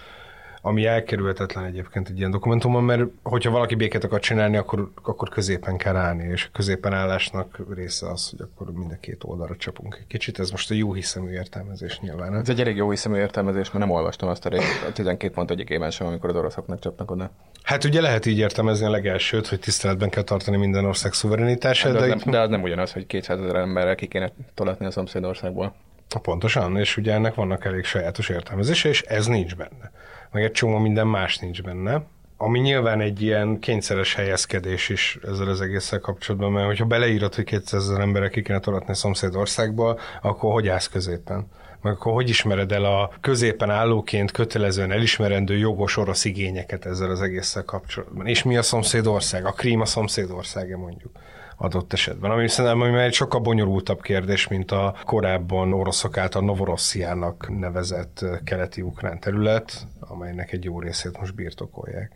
ami 0.64 0.86
elkerülhetetlen 0.86 1.64
egyébként 1.64 2.08
egy 2.08 2.18
ilyen 2.18 2.30
dokumentumon, 2.30 2.84
mert 2.84 3.02
hogyha 3.22 3.50
valaki 3.50 3.74
békét 3.74 4.04
akar 4.04 4.20
csinálni, 4.20 4.56
akkor, 4.56 4.90
akkor 5.02 5.28
középen 5.28 5.76
kell 5.76 5.96
állni, 5.96 6.24
és 6.24 6.44
a 6.44 6.48
középen 6.52 6.92
állásnak 6.92 7.58
része 7.74 8.10
az, 8.10 8.30
hogy 8.30 8.40
akkor 8.40 8.72
mind 8.72 8.90
a 8.90 8.96
két 9.00 9.24
oldalra 9.24 9.56
csapunk 9.56 9.96
egy 10.00 10.06
kicsit. 10.06 10.38
Ez 10.38 10.50
most 10.50 10.70
a 10.70 10.74
jó 10.74 10.92
hiszemű 10.92 11.30
értelmezés 11.30 12.00
nyilván. 12.00 12.34
Ez 12.34 12.48
egy 12.48 12.60
elég 12.60 12.76
jó 12.76 12.90
hiszemű 12.90 13.18
értelmezés, 13.18 13.66
mert 13.70 13.84
nem 13.86 13.94
olvastam 13.94 14.28
azt 14.28 14.46
a, 14.46 14.48
részt, 14.48 14.84
a 14.88 14.92
12 14.92 15.32
pont 15.32 15.50
egyikében 15.50 15.90
sem, 15.90 16.06
amikor 16.06 16.30
az 16.30 16.36
oroszoknak 16.36 16.80
csapnak 16.80 17.10
oda. 17.10 17.30
Hát 17.62 17.84
ugye 17.84 18.00
lehet 18.00 18.26
így 18.26 18.38
értelmezni 18.38 18.86
a 18.86 18.90
legelsőt, 18.90 19.46
hogy 19.46 19.60
tiszteletben 19.60 20.08
kell 20.08 20.22
tartani 20.22 20.56
minden 20.56 20.84
ország 20.84 21.12
szuverenitását. 21.12 21.92
Hát, 21.92 22.00
de, 22.00 22.06
de, 22.06 22.14
az 22.14 22.22
nem, 22.22 22.32
de 22.32 22.40
az 22.40 22.48
nem 22.48 22.62
ugyanaz, 22.62 22.92
hogy 22.92 23.06
200 23.06 23.40
ezer 23.40 23.56
emberrel 23.56 23.94
ki 23.94 24.06
kéne 24.06 24.32
tolatni 24.54 24.86
a 24.86 24.90
szomszédországból. 24.90 25.74
Pontosan, 26.22 26.76
és 26.76 26.96
ugye 26.96 27.12
ennek 27.12 27.34
vannak 27.34 27.64
elég 27.64 27.84
sajátos 27.84 28.28
értelmezése, 28.28 28.88
és 28.88 29.02
ez 29.02 29.26
nincs 29.26 29.56
benne 29.56 29.90
meg 30.32 30.42
egy 30.42 30.52
csomó 30.52 30.78
minden 30.78 31.06
más 31.06 31.38
nincs 31.38 31.62
benne. 31.62 32.02
Ami 32.36 32.58
nyilván 32.58 33.00
egy 33.00 33.22
ilyen 33.22 33.58
kényszeres 33.58 34.14
helyezkedés 34.14 34.88
is 34.88 35.18
ezzel 35.22 35.48
az 35.48 35.60
egésszel 35.60 36.00
kapcsolatban, 36.00 36.52
mert 36.52 36.66
hogyha 36.66 36.84
beleírod, 36.84 37.34
hogy 37.34 37.44
200 37.44 37.88
ezer 37.88 38.00
emberre 38.00 38.28
ki 38.28 38.42
kéne 38.42 38.58
tolatni 38.58 38.94
szomszédországból, 38.94 39.98
akkor 40.22 40.52
hogy 40.52 40.68
állsz 40.68 40.88
középen? 40.88 41.46
Meg 41.82 41.92
akkor 41.92 42.12
hogy 42.12 42.28
ismered 42.28 42.72
el 42.72 42.84
a 42.84 43.10
középen 43.20 43.70
állóként 43.70 44.30
kötelezően 44.30 44.92
elismerendő 44.92 45.56
jogos 45.56 45.96
orosz 45.96 46.24
igényeket 46.24 46.86
ezzel 46.86 47.10
az 47.10 47.22
egésszel 47.22 47.64
kapcsolatban? 47.64 48.26
És 48.26 48.42
mi 48.42 48.56
a 48.56 48.62
szomszédország? 48.62 49.46
A 49.46 49.52
Krím 49.52 49.80
a 49.80 49.84
szomszédországe 49.84 50.76
mondjuk 50.76 51.12
adott 51.56 51.92
esetben. 51.92 52.30
Ami 52.30 52.48
szerintem 52.48 52.80
ami 52.80 52.98
egy 52.98 53.12
sokkal 53.12 53.40
bonyolultabb 53.40 54.00
kérdés, 54.00 54.48
mint 54.48 54.70
a 54.70 54.94
korábban 55.04 55.72
oroszok 55.72 56.16
által 56.16 56.42
Novorossziának 56.42 57.58
nevezett 57.58 58.24
keleti 58.44 58.82
ukrán 58.82 59.20
terület, 59.20 59.86
amelynek 60.00 60.52
egy 60.52 60.64
jó 60.64 60.80
részét 60.80 61.18
most 61.18 61.34
birtokolják. 61.34 62.12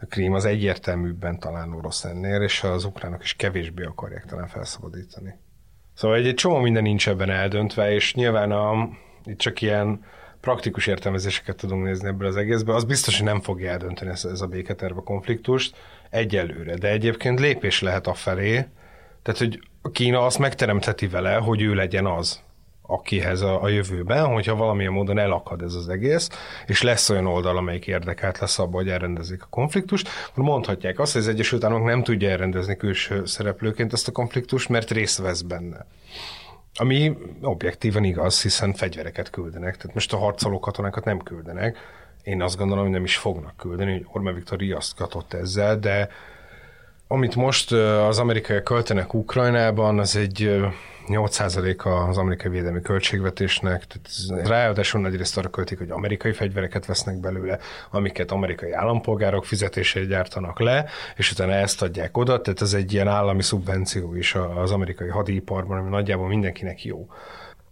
A 0.00 0.06
Krím 0.06 0.32
az 0.32 0.44
egyértelműbben 0.44 1.38
talán 1.38 1.72
orosz 1.72 2.04
ennél, 2.04 2.42
és 2.42 2.62
az 2.62 2.84
ukránok 2.84 3.22
is 3.22 3.34
kevésbé 3.34 3.84
akarják 3.84 4.24
talán 4.24 4.46
felszabadítani. 4.46 5.38
Szóval 5.94 6.16
egy, 6.16 6.26
egy 6.26 6.34
csomó 6.34 6.58
minden 6.58 6.82
nincs 6.82 7.08
ebben 7.08 7.30
eldöntve, 7.30 7.92
és 7.92 8.14
nyilván 8.14 8.50
a, 8.52 8.88
itt 9.24 9.38
csak 9.38 9.60
ilyen 9.60 10.04
praktikus 10.40 10.86
értelmezéseket 10.86 11.56
tudunk 11.56 11.84
nézni 11.84 12.08
ebből 12.08 12.28
az 12.28 12.36
egészből, 12.36 12.74
az 12.74 12.84
biztos, 12.84 13.16
hogy 13.16 13.26
nem 13.26 13.40
fogja 13.40 13.70
eldönteni 13.70 14.10
ez, 14.10 14.24
ez 14.24 14.40
a 14.40 14.46
béketerve 14.46 15.00
konfliktust 15.04 15.76
egyelőre, 16.14 16.74
de 16.74 16.88
egyébként 16.88 17.40
lépés 17.40 17.80
lehet 17.80 18.06
afelé, 18.06 18.66
tehát, 19.22 19.38
hogy 19.38 19.60
Kína 19.92 20.24
azt 20.24 20.38
megteremtheti 20.38 21.06
vele, 21.06 21.34
hogy 21.34 21.62
ő 21.62 21.74
legyen 21.74 22.06
az, 22.06 22.42
akihez 22.82 23.40
a, 23.40 23.62
a 23.62 23.68
jövőben, 23.68 24.26
hogyha 24.26 24.54
valamilyen 24.54 24.92
módon 24.92 25.18
elakad 25.18 25.62
ez 25.62 25.74
az 25.74 25.88
egész, 25.88 26.28
és 26.66 26.82
lesz 26.82 27.10
olyan 27.10 27.26
oldal, 27.26 27.56
amelyik 27.56 27.86
érdekelt 27.86 28.38
lesz 28.38 28.58
abban, 28.58 28.72
hogy 28.72 28.88
elrendezik 28.88 29.42
a 29.42 29.46
konfliktust, 29.50 30.08
akkor 30.28 30.44
mondhatják 30.44 30.98
azt, 30.98 31.12
hogy 31.12 31.22
az 31.22 31.28
Egyesült 31.28 31.64
Államok 31.64 31.86
nem 31.86 32.02
tudja 32.02 32.30
elrendezni 32.30 32.76
külső 32.76 33.26
szereplőként 33.26 33.92
ezt 33.92 34.08
a 34.08 34.12
konfliktust, 34.12 34.68
mert 34.68 34.90
részt 34.90 35.18
vesz 35.18 35.42
benne. 35.42 35.86
Ami 36.74 37.16
objektíven 37.42 38.04
igaz, 38.04 38.42
hiszen 38.42 38.72
fegyvereket 38.72 39.30
küldenek, 39.30 39.76
tehát 39.76 39.94
most 39.94 40.12
a 40.12 40.16
harcoló 40.16 40.58
katonákat 40.58 41.04
nem 41.04 41.18
küldenek. 41.18 41.76
Én 42.24 42.42
azt 42.42 42.56
gondolom, 42.56 42.84
hogy 42.84 42.92
nem 42.92 43.04
is 43.04 43.16
fognak 43.16 43.56
küldeni, 43.56 43.92
hogy 43.92 44.06
Orbán 44.12 44.34
Viktor 44.34 44.58
riasztgatott 44.58 45.32
ezzel, 45.32 45.78
de 45.78 46.08
amit 47.08 47.36
most 47.36 47.72
az 47.72 48.18
amerikai 48.18 48.62
költenek 48.62 49.14
Ukrajnában, 49.14 49.98
az 49.98 50.16
egy 50.16 50.64
8% 51.06 52.08
az 52.08 52.18
amerikai 52.18 52.50
védelmi 52.50 52.82
költségvetésnek, 52.82 53.84
tehát 53.86 54.48
ráadásul 54.48 55.00
nagy 55.00 55.16
részt 55.16 55.38
arra 55.38 55.50
költik, 55.50 55.78
hogy 55.78 55.90
amerikai 55.90 56.32
fegyvereket 56.32 56.86
vesznek 56.86 57.16
belőle, 57.16 57.58
amiket 57.90 58.30
amerikai 58.30 58.72
állampolgárok 58.72 59.44
fizetését 59.44 60.08
gyártanak 60.08 60.60
le, 60.60 60.86
és 61.16 61.30
utána 61.30 61.52
ezt 61.52 61.82
adják 61.82 62.16
oda, 62.16 62.40
tehát 62.40 62.60
ez 62.60 62.72
egy 62.72 62.92
ilyen 62.92 63.08
állami 63.08 63.42
szubvenció 63.42 64.14
is 64.14 64.34
az 64.34 64.70
amerikai 64.70 65.08
hadiparban, 65.08 65.78
ami 65.78 65.88
nagyjából 65.88 66.28
mindenkinek 66.28 66.84
jó. 66.84 67.08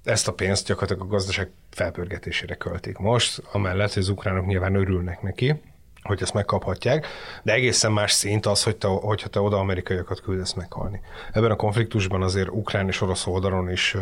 Ezt 0.04 0.28
a 0.28 0.32
pénzt 0.32 0.66
gyakorlatilag 0.66 1.02
a 1.02 1.10
gazdaság 1.10 1.50
felpörgetésére 1.70 2.54
költik 2.54 2.98
most, 2.98 3.42
amellett, 3.52 3.92
hogy 3.92 4.02
az 4.02 4.08
ukránok 4.08 4.46
nyilván 4.46 4.74
örülnek 4.74 5.22
neki, 5.22 5.60
hogy 6.02 6.22
ezt 6.22 6.34
megkaphatják, 6.34 7.06
de 7.42 7.52
egészen 7.52 7.92
más 7.92 8.12
szint 8.12 8.46
az, 8.46 8.62
hogy 8.62 8.76
te, 8.76 8.88
hogyha 8.88 9.28
te 9.28 9.40
oda 9.40 9.58
amerikaiakat 9.58 10.20
küldesz 10.20 10.52
meghalni. 10.52 11.00
Ebben 11.32 11.50
a 11.50 11.56
konfliktusban 11.56 12.22
azért 12.22 12.48
ukrán 12.48 12.88
és 12.88 13.00
orosz 13.00 13.26
oldalon 13.26 13.70
is 13.70 13.96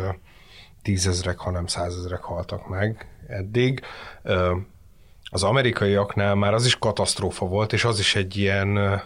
tízezrek, 0.81 1.37
hanem 1.37 1.67
százezrek 1.67 2.21
haltak 2.21 2.67
meg 2.67 3.07
eddig. 3.27 3.81
Az 5.31 5.43
amerikaiaknál 5.43 6.35
már 6.35 6.53
az 6.53 6.65
is 6.65 6.77
katasztrófa 6.77 7.45
volt, 7.45 7.73
és 7.73 7.85
az 7.85 7.99
is 7.99 8.15
egy 8.15 8.37
ilyen 8.37 9.01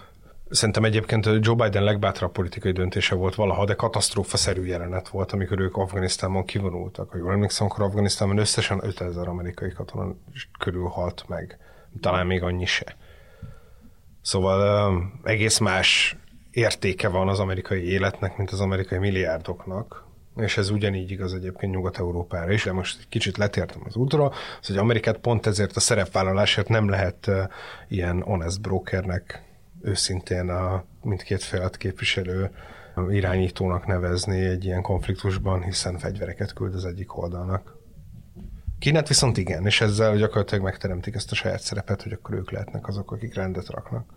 Szerintem 0.49 0.83
egyébként 0.83 1.25
Joe 1.25 1.55
Biden 1.55 1.83
legbátrabb 1.83 2.31
politikai 2.31 2.71
döntése 2.71 3.15
volt 3.15 3.35
valaha, 3.35 3.65
de 3.65 3.73
katasztrófa-szerű 3.73 4.65
jelenet 4.65 5.09
volt, 5.09 5.31
amikor 5.31 5.59
ők 5.59 5.77
Afganisztánban 5.77 6.45
kivonultak. 6.45 7.11
Ha 7.11 7.17
jól 7.17 7.31
emlékszem, 7.31 7.67
akkor 7.67 7.85
Afganisztánban 7.85 8.37
összesen 8.37 8.79
5000 8.83 9.27
amerikai 9.27 9.71
katona 9.71 10.15
körül 10.59 10.87
halt 10.87 11.25
meg 11.27 11.57
talán 11.99 12.27
még 12.27 12.43
annyi 12.43 12.65
se. 12.65 12.95
Szóval 14.21 15.11
egész 15.23 15.57
más 15.57 16.17
értéke 16.51 17.07
van 17.07 17.27
az 17.27 17.39
amerikai 17.39 17.83
életnek, 17.83 18.37
mint 18.37 18.51
az 18.51 18.59
amerikai 18.59 18.97
milliárdoknak, 18.97 20.05
és 20.37 20.57
ez 20.57 20.69
ugyanígy 20.69 21.11
igaz 21.11 21.33
egyébként 21.33 21.73
Nyugat-Európára 21.73 22.51
is, 22.51 22.63
de 22.63 22.71
most 22.71 22.99
egy 22.99 23.09
kicsit 23.09 23.37
letértem 23.37 23.81
az 23.85 23.95
útra, 23.95 24.25
az, 24.61 24.67
hogy 24.67 24.77
Amerikát 24.77 25.17
pont 25.17 25.45
ezért 25.45 25.75
a 25.75 25.79
szerepvállalásért 25.79 26.67
nem 26.67 26.89
lehet 26.89 27.31
ilyen 27.87 28.21
honest 28.21 28.61
brokernek 28.61 29.43
őszintén 29.85 30.49
a 30.49 30.83
mindkét 31.01 31.43
félet 31.43 31.77
képviselő 31.77 32.51
irányítónak 33.09 33.85
nevezni 33.85 34.45
egy 34.45 34.65
ilyen 34.65 34.81
konfliktusban, 34.81 35.63
hiszen 35.63 35.97
fegyvereket 35.97 36.53
küld 36.53 36.73
az 36.73 36.85
egyik 36.85 37.17
oldalnak. 37.17 37.77
Kínát 38.79 39.07
viszont 39.07 39.37
igen, 39.37 39.65
és 39.65 39.81
ezzel 39.81 40.15
gyakorlatilag 40.15 40.63
megteremtik 40.63 41.15
ezt 41.15 41.31
a 41.31 41.35
saját 41.35 41.61
szerepet, 41.61 42.01
hogy 42.01 42.11
akkor 42.11 42.35
ők 42.35 42.51
lehetnek 42.51 42.87
azok, 42.87 43.11
akik 43.11 43.33
rendet 43.33 43.69
raknak. 43.69 44.13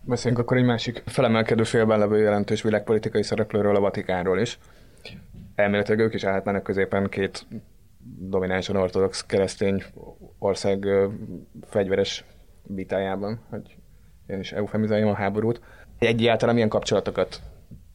Beszéljünk 0.00 0.42
akkor 0.42 0.56
egy 0.56 0.64
másik 0.64 1.02
felemelkedő 1.06 1.64
félben 1.64 1.98
levő 1.98 2.18
jelentős 2.18 2.62
világpolitikai 2.62 3.22
szereplőről, 3.22 3.76
a 3.76 3.80
Vatikánról 3.80 4.40
is. 4.40 4.58
Elméletileg 5.54 5.98
ők 6.00 6.14
is 6.14 6.24
állhatnának 6.24 6.62
középen 6.62 7.08
két 7.08 7.46
dominánsan 8.18 8.76
ortodox 8.76 9.26
keresztény 9.26 9.84
ország 10.38 10.86
fegyveres 11.62 12.24
vitájában, 12.62 13.40
hogy 13.50 13.75
én 14.26 14.38
is 14.38 14.52
eufemizáljam 14.52 15.08
a 15.08 15.14
háborút. 15.14 15.60
Egyáltalán 15.98 16.54
milyen 16.54 16.68
kapcsolatokat 16.68 17.40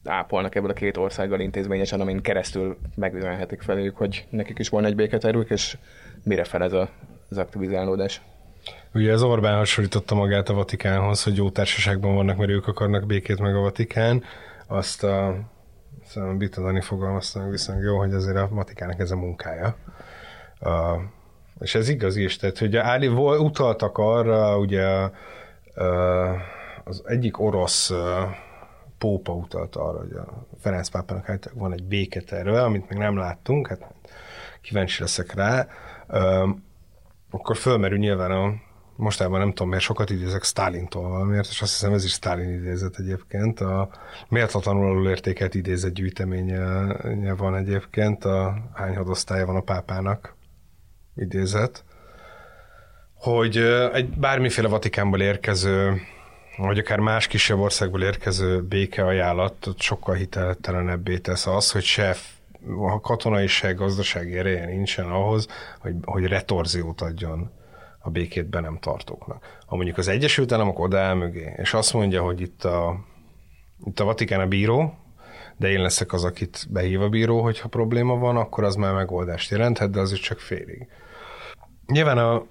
ápolnak 0.04 0.54
ebből 0.54 0.70
a 0.70 0.74
két 0.74 0.96
országgal 0.96 1.40
intézményesen, 1.40 2.00
amin 2.00 2.20
keresztül 2.20 2.76
megüzenhetik 2.94 3.62
felőjük, 3.62 3.96
hogy 3.96 4.26
nekik 4.30 4.58
is 4.58 4.68
volna 4.68 4.86
egy 4.86 4.96
béketervük, 4.96 5.50
és 5.50 5.76
mire 6.24 6.44
fel 6.44 6.62
ez 6.62 6.72
a, 6.72 6.88
az 7.30 7.38
aktivizálódás. 7.38 8.20
Ugye 8.94 9.12
az 9.12 9.22
Orbán 9.22 9.56
hasonlította 9.56 10.14
magát 10.14 10.48
a 10.48 10.54
Vatikánhoz, 10.54 11.22
hogy 11.22 11.36
jó 11.36 11.50
társaságban 11.50 12.14
vannak, 12.14 12.36
mert 12.36 12.50
ők 12.50 12.66
akarnak 12.66 13.06
békét 13.06 13.40
meg 13.40 13.54
a 13.54 13.60
Vatikán. 13.60 14.22
Azt 14.66 15.04
a 15.04 15.36
szóval 16.04 16.34
Bitadani 16.34 16.80
fogalmazta 16.80 17.38
meg 17.38 17.50
viszonylag 17.50 17.84
jó, 17.84 17.98
hogy 17.98 18.12
azért 18.12 18.36
a 18.36 18.48
Vatikának 18.50 19.00
ez 19.00 19.10
a 19.10 19.16
munkája. 19.16 19.76
Uh, 20.60 21.00
és 21.60 21.74
ez 21.74 21.88
igaz 21.88 22.16
is, 22.16 22.36
tehát 22.36 22.58
hogy 22.58 22.76
Áli 22.76 23.06
utaltak 23.38 23.98
arra, 23.98 24.58
ugye 24.58 25.10
az 26.84 27.02
egyik 27.04 27.40
orosz 27.40 27.92
pópa 28.98 29.32
utalta 29.32 29.84
arra, 29.84 29.98
hogy 29.98 30.12
a 30.12 30.46
Ferenc 30.60 30.88
pápának 30.88 31.26
hát 31.26 31.50
van 31.54 31.72
egy 31.72 31.84
béketerve, 31.84 32.62
amit 32.62 32.88
még 32.88 32.98
nem 32.98 33.16
láttunk, 33.16 33.66
hát 33.66 33.94
kíváncsi 34.60 35.00
leszek 35.00 35.32
rá. 35.32 35.66
Akkor 37.30 37.56
fölmerül 37.56 37.98
nyilván 37.98 38.30
a 38.30 38.52
mostában 38.96 39.38
nem 39.38 39.48
tudom, 39.48 39.68
mert 39.68 39.82
sokat 39.82 40.10
idézek 40.10 40.42
Stálintól 40.42 41.08
valamiért, 41.08 41.48
és 41.48 41.62
azt 41.62 41.72
hiszem 41.72 41.92
ez 41.92 42.04
is 42.04 42.12
Stálin 42.12 42.48
idézet 42.48 42.98
egyébként. 42.98 43.60
A 43.60 43.90
méltatlanul 44.28 44.86
alul 44.86 45.08
értékelt 45.08 45.54
idézet 45.54 45.92
gyűjteménye 45.92 47.34
van 47.34 47.56
egyébként, 47.56 48.24
a 48.24 48.54
hány 48.74 48.96
hadosztálya 48.96 49.46
van 49.46 49.56
a 49.56 49.60
pápának 49.60 50.36
idézet, 51.14 51.84
hogy 53.22 53.56
egy 53.92 54.08
bármiféle 54.08 54.68
Vatikánból 54.68 55.20
érkező 55.20 56.00
vagy 56.56 56.78
akár 56.78 56.98
más 56.98 57.26
kisebb 57.26 57.58
országból 57.58 58.02
érkező 58.02 58.62
békeajánlat 58.62 59.68
sokkal 59.78 60.14
hiteltelenebbé 60.14 61.18
tesz 61.18 61.46
az, 61.46 61.70
hogy 61.70 61.82
se 61.82 62.16
a 62.78 63.00
katonai, 63.00 63.46
se 63.46 63.72
gazdasági 63.72 64.38
ereje 64.38 64.66
nincsen 64.66 65.10
ahhoz, 65.10 65.46
hogy, 65.78 65.94
hogy 66.04 66.26
retorziót 66.26 67.00
adjon 67.00 67.50
a 67.98 68.10
békét 68.10 68.46
be 68.46 68.60
nem 68.60 68.78
tartóknak. 68.80 69.60
Ha 69.66 69.76
mondjuk 69.76 69.98
az 69.98 70.08
Egyesült 70.08 70.52
Államok 70.52 70.78
odaáll 70.78 71.14
mögé, 71.14 71.52
és 71.56 71.74
azt 71.74 71.92
mondja, 71.92 72.22
hogy 72.22 72.40
itt 72.40 72.64
a, 72.64 73.04
itt 73.84 74.00
a 74.00 74.04
Vatikán 74.04 74.40
a 74.40 74.46
bíró, 74.46 74.94
de 75.56 75.70
én 75.70 75.80
leszek 75.80 76.12
az, 76.12 76.24
akit 76.24 76.66
behív 76.70 77.02
a 77.02 77.08
bíró, 77.08 77.42
hogyha 77.42 77.68
probléma 77.68 78.16
van, 78.16 78.36
akkor 78.36 78.64
az 78.64 78.74
már 78.74 78.94
megoldást 78.94 79.50
jelenthet, 79.50 79.90
de 79.90 80.00
azért 80.00 80.22
csak 80.22 80.38
félig. 80.38 80.86
Nyilván 81.86 82.18
a 82.18 82.46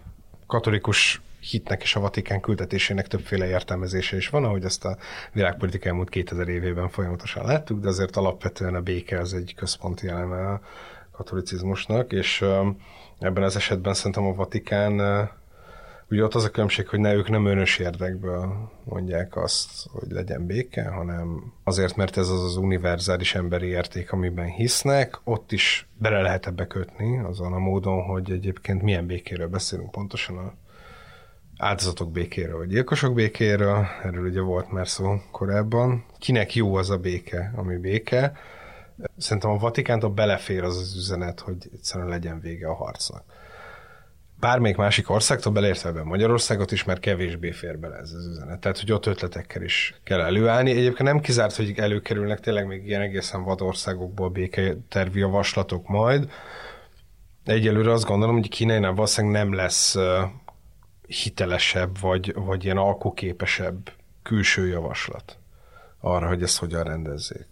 katolikus 0.51 1.21
hitnek 1.39 1.83
és 1.83 1.95
a 1.95 1.99
Vatikán 1.99 2.41
küldetésének 2.41 3.07
többféle 3.07 3.47
értelmezése 3.47 4.15
is 4.15 4.29
van, 4.29 4.43
ahogy 4.43 4.63
ezt 4.63 4.85
a 4.85 4.97
világpolitika 5.33 5.87
elmúlt 5.87 6.09
2000 6.09 6.47
évében 6.47 6.89
folyamatosan 6.89 7.45
láttuk, 7.45 7.79
de 7.79 7.87
azért 7.87 8.15
alapvetően 8.15 8.75
a 8.75 8.81
béke 8.81 9.19
az 9.19 9.33
egy 9.33 9.53
központi 9.55 10.07
eleme 10.07 10.47
a 10.47 10.61
katolicizmusnak, 11.11 12.11
és 12.11 12.45
ebben 13.19 13.43
az 13.43 13.55
esetben 13.55 13.93
szerintem 13.93 14.25
a 14.25 14.33
Vatikán 14.33 14.99
Ugye 16.11 16.23
ott 16.23 16.33
az 16.33 16.43
a 16.43 16.49
különbség, 16.49 16.87
hogy 16.87 16.99
ne 16.99 17.13
ők 17.13 17.29
nem 17.29 17.45
önös 17.45 17.77
érdekből 17.77 18.71
mondják 18.83 19.35
azt, 19.35 19.87
hogy 19.91 20.11
legyen 20.11 20.45
béke, 20.45 20.89
hanem 20.89 21.53
azért, 21.63 21.95
mert 21.95 22.17
ez 22.17 22.29
az 22.29 22.43
az 22.43 22.55
univerzális 22.55 23.35
emberi 23.35 23.67
érték, 23.67 24.11
amiben 24.11 24.45
hisznek, 24.45 25.19
ott 25.23 25.51
is 25.51 25.87
bele 25.97 26.21
lehet 26.21 26.47
ebbe 26.47 26.67
kötni, 26.67 27.19
azon 27.19 27.53
a 27.53 27.57
módon, 27.57 28.01
hogy 28.03 28.31
egyébként 28.31 28.81
milyen 28.81 29.05
békéről 29.05 29.47
beszélünk 29.47 29.91
pontosan 29.91 30.37
a 30.37 30.53
áldozatok 31.57 32.11
békéről, 32.11 32.57
vagy 32.57 32.67
gyilkosok 32.67 33.13
békéről, 33.13 33.85
erről 34.03 34.27
ugye 34.27 34.41
volt 34.41 34.71
már 34.71 34.87
szó 34.87 35.21
korábban. 35.31 36.05
Kinek 36.19 36.55
jó 36.55 36.75
az 36.75 36.89
a 36.89 36.97
béke, 36.97 37.53
ami 37.55 37.77
béke? 37.77 38.33
Szerintem 39.17 39.51
a 39.51 39.57
Vatikántól 39.57 40.09
belefér 40.09 40.63
az 40.63 40.77
az 40.77 40.95
üzenet, 40.95 41.39
hogy 41.39 41.69
egyszerűen 41.73 42.09
legyen 42.09 42.39
vége 42.39 42.67
a 42.67 42.73
harcnak 42.73 43.23
bármelyik 44.41 44.77
másik 44.77 45.09
országtól, 45.09 45.53
beleértve 45.53 45.89
ebben 45.89 46.05
Magyarországot 46.05 46.71
is, 46.71 46.83
mert 46.83 46.99
kevésbé 46.99 47.51
fér 47.51 47.79
bele 47.79 47.95
ez 47.95 48.11
az 48.11 48.27
üzenet. 48.27 48.59
Tehát, 48.59 48.79
hogy 48.79 48.91
ott 48.91 49.05
ötletekkel 49.05 49.61
is 49.61 49.95
kell 50.03 50.19
előállni. 50.21 50.71
Egyébként 50.71 51.09
nem 51.09 51.19
kizárt, 51.19 51.55
hogy 51.55 51.73
előkerülnek 51.75 52.39
tényleg 52.39 52.67
még 52.67 52.87
ilyen 52.87 53.01
egészen 53.01 53.43
vad 53.43 53.61
országokból 53.61 54.29
béketervi 54.29 55.19
javaslatok 55.19 55.87
majd. 55.87 56.31
Egyelőre 57.45 57.91
azt 57.91 58.05
gondolom, 58.05 58.35
hogy 58.35 58.49
kínai 58.49 58.79
valószínűleg 58.79 59.43
nem 59.43 59.53
lesz 59.53 59.97
hitelesebb, 61.07 61.99
vagy, 61.99 62.33
vagy 62.35 62.63
ilyen 62.63 62.77
alkuképesebb 62.77 63.91
külső 64.23 64.67
javaslat 64.67 65.37
arra, 65.99 66.27
hogy 66.27 66.43
ezt 66.43 66.57
hogyan 66.57 66.83
rendezzék. 66.83 67.47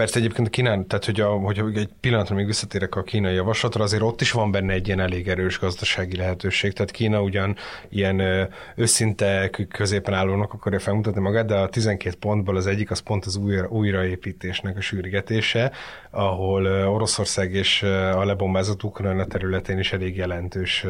Persze 0.00 0.18
egyébként 0.18 0.46
a 0.46 0.50
Kínán, 0.50 0.86
tehát 0.86 1.04
hogy, 1.04 1.20
a, 1.20 1.28
hogy 1.28 1.76
egy 1.76 1.88
pillanatra 2.00 2.34
még 2.34 2.46
visszatérek 2.46 2.94
a 2.94 3.02
kínai 3.02 3.34
javaslatra, 3.34 3.82
azért 3.82 4.02
ott 4.02 4.20
is 4.20 4.32
van 4.32 4.50
benne 4.50 4.72
egy 4.72 4.86
ilyen 4.86 5.00
elég 5.00 5.28
erős 5.28 5.58
gazdasági 5.58 6.16
lehetőség. 6.16 6.72
Tehát 6.72 6.90
Kína 6.90 7.22
ugyan 7.22 7.56
ilyen 7.88 8.48
őszinte 8.76 9.50
középen 9.68 10.14
állónak 10.14 10.52
akarja 10.52 10.78
felmutatni 10.78 11.20
magát, 11.20 11.46
de 11.46 11.54
a 11.54 11.68
12 11.68 12.16
pontból 12.20 12.56
az 12.56 12.66
egyik 12.66 12.90
az 12.90 12.98
pont 12.98 13.24
az 13.24 13.36
újra, 13.36 13.68
újraépítésnek 13.68 14.76
a 14.76 14.80
sürgetése, 14.80 15.72
ahol 16.10 16.66
Oroszország 16.66 17.52
és 17.52 17.82
a 17.82 18.24
lebombázott 18.24 18.82
Ukrajna 18.82 19.24
területén 19.24 19.78
is 19.78 19.92
elég 19.92 20.16
jelentős 20.16 20.86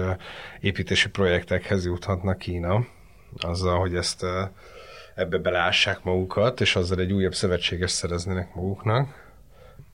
építési 0.60 1.08
projektekhez 1.08 1.84
juthatnak 1.84 2.38
Kína, 2.38 2.86
azzal, 3.40 3.78
hogy 3.78 3.94
ezt 3.94 4.26
ebbe 5.20 5.38
beleássák 5.38 6.04
magukat, 6.04 6.60
és 6.60 6.76
azzal 6.76 6.98
egy 6.98 7.12
újabb 7.12 7.34
szövetséges 7.34 7.90
szereznének 7.90 8.54
maguknak. 8.54 9.28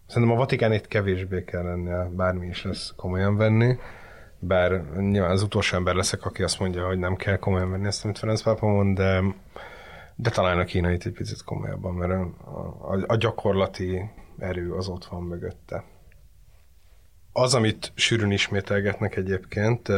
Szerintem 0.06 0.36
a 0.36 0.38
Vatikán 0.38 0.72
itt 0.72 0.88
kevésbé 0.88 1.44
kell 1.44 1.62
lennie, 1.62 2.08
bármi 2.12 2.46
is 2.46 2.64
lesz 2.64 2.92
komolyan 2.96 3.36
venni, 3.36 3.78
bár 4.38 4.84
nyilván 4.98 5.30
az 5.30 5.42
utolsó 5.42 5.76
ember 5.76 5.94
leszek, 5.94 6.24
aki 6.24 6.42
azt 6.42 6.58
mondja, 6.58 6.86
hogy 6.86 6.98
nem 6.98 7.16
kell 7.16 7.36
komolyan 7.36 7.70
venni 7.70 7.86
ezt, 7.86 8.04
amit 8.04 8.18
Ferenc 8.18 8.42
pápa 8.42 8.66
mond, 8.66 8.96
de, 8.96 9.22
de 10.14 10.30
talán 10.30 10.58
a 10.58 10.64
kínait 10.64 11.06
egy 11.06 11.12
picit 11.12 11.42
komolyabban, 11.42 11.94
mert 11.94 12.12
a, 12.12 12.22
a, 12.92 13.04
a 13.06 13.16
gyakorlati 13.16 14.10
erő 14.38 14.72
az 14.72 14.88
ott 14.88 15.04
van 15.04 15.22
mögötte. 15.22 15.84
Az, 17.32 17.54
amit 17.54 17.92
sűrűn 17.94 18.30
ismételgetnek 18.30 19.16
egyébként, 19.16 19.88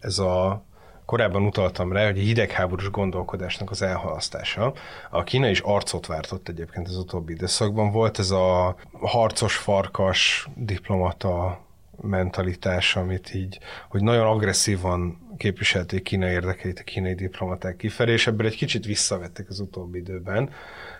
ez 0.00 0.18
a 0.18 0.64
korábban 1.04 1.42
utaltam 1.42 1.92
rá, 1.92 2.04
hogy 2.04 2.18
a 2.18 2.22
hidegháborús 2.22 2.90
gondolkodásnak 2.90 3.70
az 3.70 3.82
elhalasztása. 3.82 4.72
A 5.10 5.22
Kína 5.22 5.48
is 5.48 5.60
arcot 5.60 6.06
váltott 6.06 6.48
egyébként 6.48 6.88
az 6.88 6.96
utóbbi 6.96 7.32
időszakban. 7.32 7.90
Volt 7.90 8.18
ez 8.18 8.30
a 8.30 8.76
harcos 9.00 9.56
farkas 9.56 10.48
diplomata 10.54 11.63
mentalitás, 12.00 12.96
amit 12.96 13.34
így, 13.34 13.58
hogy 13.88 14.02
nagyon 14.02 14.26
agresszívan 14.26 15.24
képviselték 15.36 16.02
Kína 16.02 16.30
érdekeit 16.30 16.78
a 16.78 16.82
kínai 16.82 17.14
diplomaták 17.14 17.76
kifelé, 17.76 18.12
és 18.12 18.26
ebből 18.26 18.46
egy 18.46 18.56
kicsit 18.56 18.84
visszavettek 18.84 19.48
az 19.48 19.60
utóbbi 19.60 19.98
időben. 19.98 20.50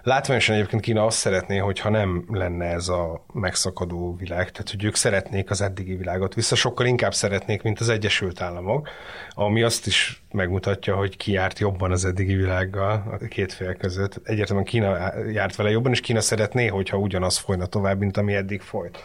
Látványosan 0.03 0.55
egyébként 0.55 0.83
Kína 0.83 1.05
azt 1.05 1.19
szeretné, 1.19 1.57
hogyha 1.57 1.89
nem 1.89 2.25
lenne 2.29 2.65
ez 2.65 2.89
a 2.89 3.25
megszakadó 3.33 4.17
világ, 4.17 4.51
tehát 4.51 4.71
hogy 4.71 4.85
ők 4.85 4.95
szeretnék 4.95 5.51
az 5.51 5.61
eddigi 5.61 5.95
világot 5.95 6.35
vissza, 6.35 6.55
sokkal 6.55 6.87
inkább 6.87 7.15
szeretnék, 7.15 7.63
mint 7.63 7.81
az 7.81 7.89
Egyesült 7.89 8.41
Államok, 8.41 8.89
ami 9.31 9.63
azt 9.63 9.87
is 9.87 10.23
megmutatja, 10.31 10.97
hogy 10.97 11.17
ki 11.17 11.33
járt 11.33 11.59
jobban 11.59 11.91
az 11.91 12.05
eddigi 12.05 12.35
világgal 12.35 13.19
a 13.21 13.27
két 13.27 13.53
fél 13.53 13.75
között. 13.75 14.21
Egyértelműen 14.25 14.67
Kína 14.67 15.13
járt 15.31 15.57
vele 15.57 15.71
jobban, 15.71 15.93
és 15.93 16.01
Kína 16.01 16.21
szeretné, 16.21 16.67
hogyha 16.67 16.97
ugyanaz 16.97 17.37
folyna 17.37 17.67
tovább, 17.67 17.99
mint 17.99 18.17
ami 18.17 18.35
eddig 18.35 18.61
folyt. 18.61 18.99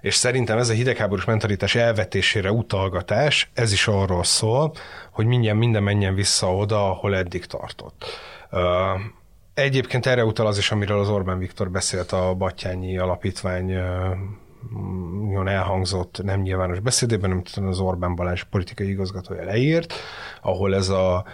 És 0.00 0.14
szerintem 0.14 0.58
ez 0.58 0.68
a 0.68 0.72
hidegháborús 0.72 1.24
mentalitás 1.24 1.74
elvetésére 1.74 2.52
utalgatás, 2.52 3.50
ez 3.54 3.72
is 3.72 3.88
arról 3.88 4.24
szól, 4.24 4.72
hogy 5.12 5.26
mindjárt 5.26 5.58
minden 5.58 5.82
menjen 5.82 6.14
vissza 6.14 6.54
oda, 6.54 6.90
ahol 6.90 7.16
eddig 7.16 7.46
tartott. 7.46 8.04
Egyébként 9.54 10.06
erre 10.06 10.24
utal 10.24 10.46
az 10.46 10.58
is, 10.58 10.70
amiről 10.70 10.98
az 10.98 11.08
Orbán 11.08 11.38
Viktor 11.38 11.70
beszélt 11.70 12.12
a 12.12 12.34
Batyányi 12.34 12.98
Alapítvány 12.98 13.66
nagyon 15.22 15.48
elhangzott, 15.48 16.20
nem 16.22 16.40
nyilvános 16.40 16.80
beszédében, 16.80 17.30
amit 17.30 17.48
az 17.48 17.78
Orbán 17.78 18.14
Balázs 18.14 18.42
politikai 18.42 18.88
igazgatója 18.88 19.44
leírt, 19.44 19.94
ahol 20.42 20.74
ez 20.74 20.88
a 20.88 21.24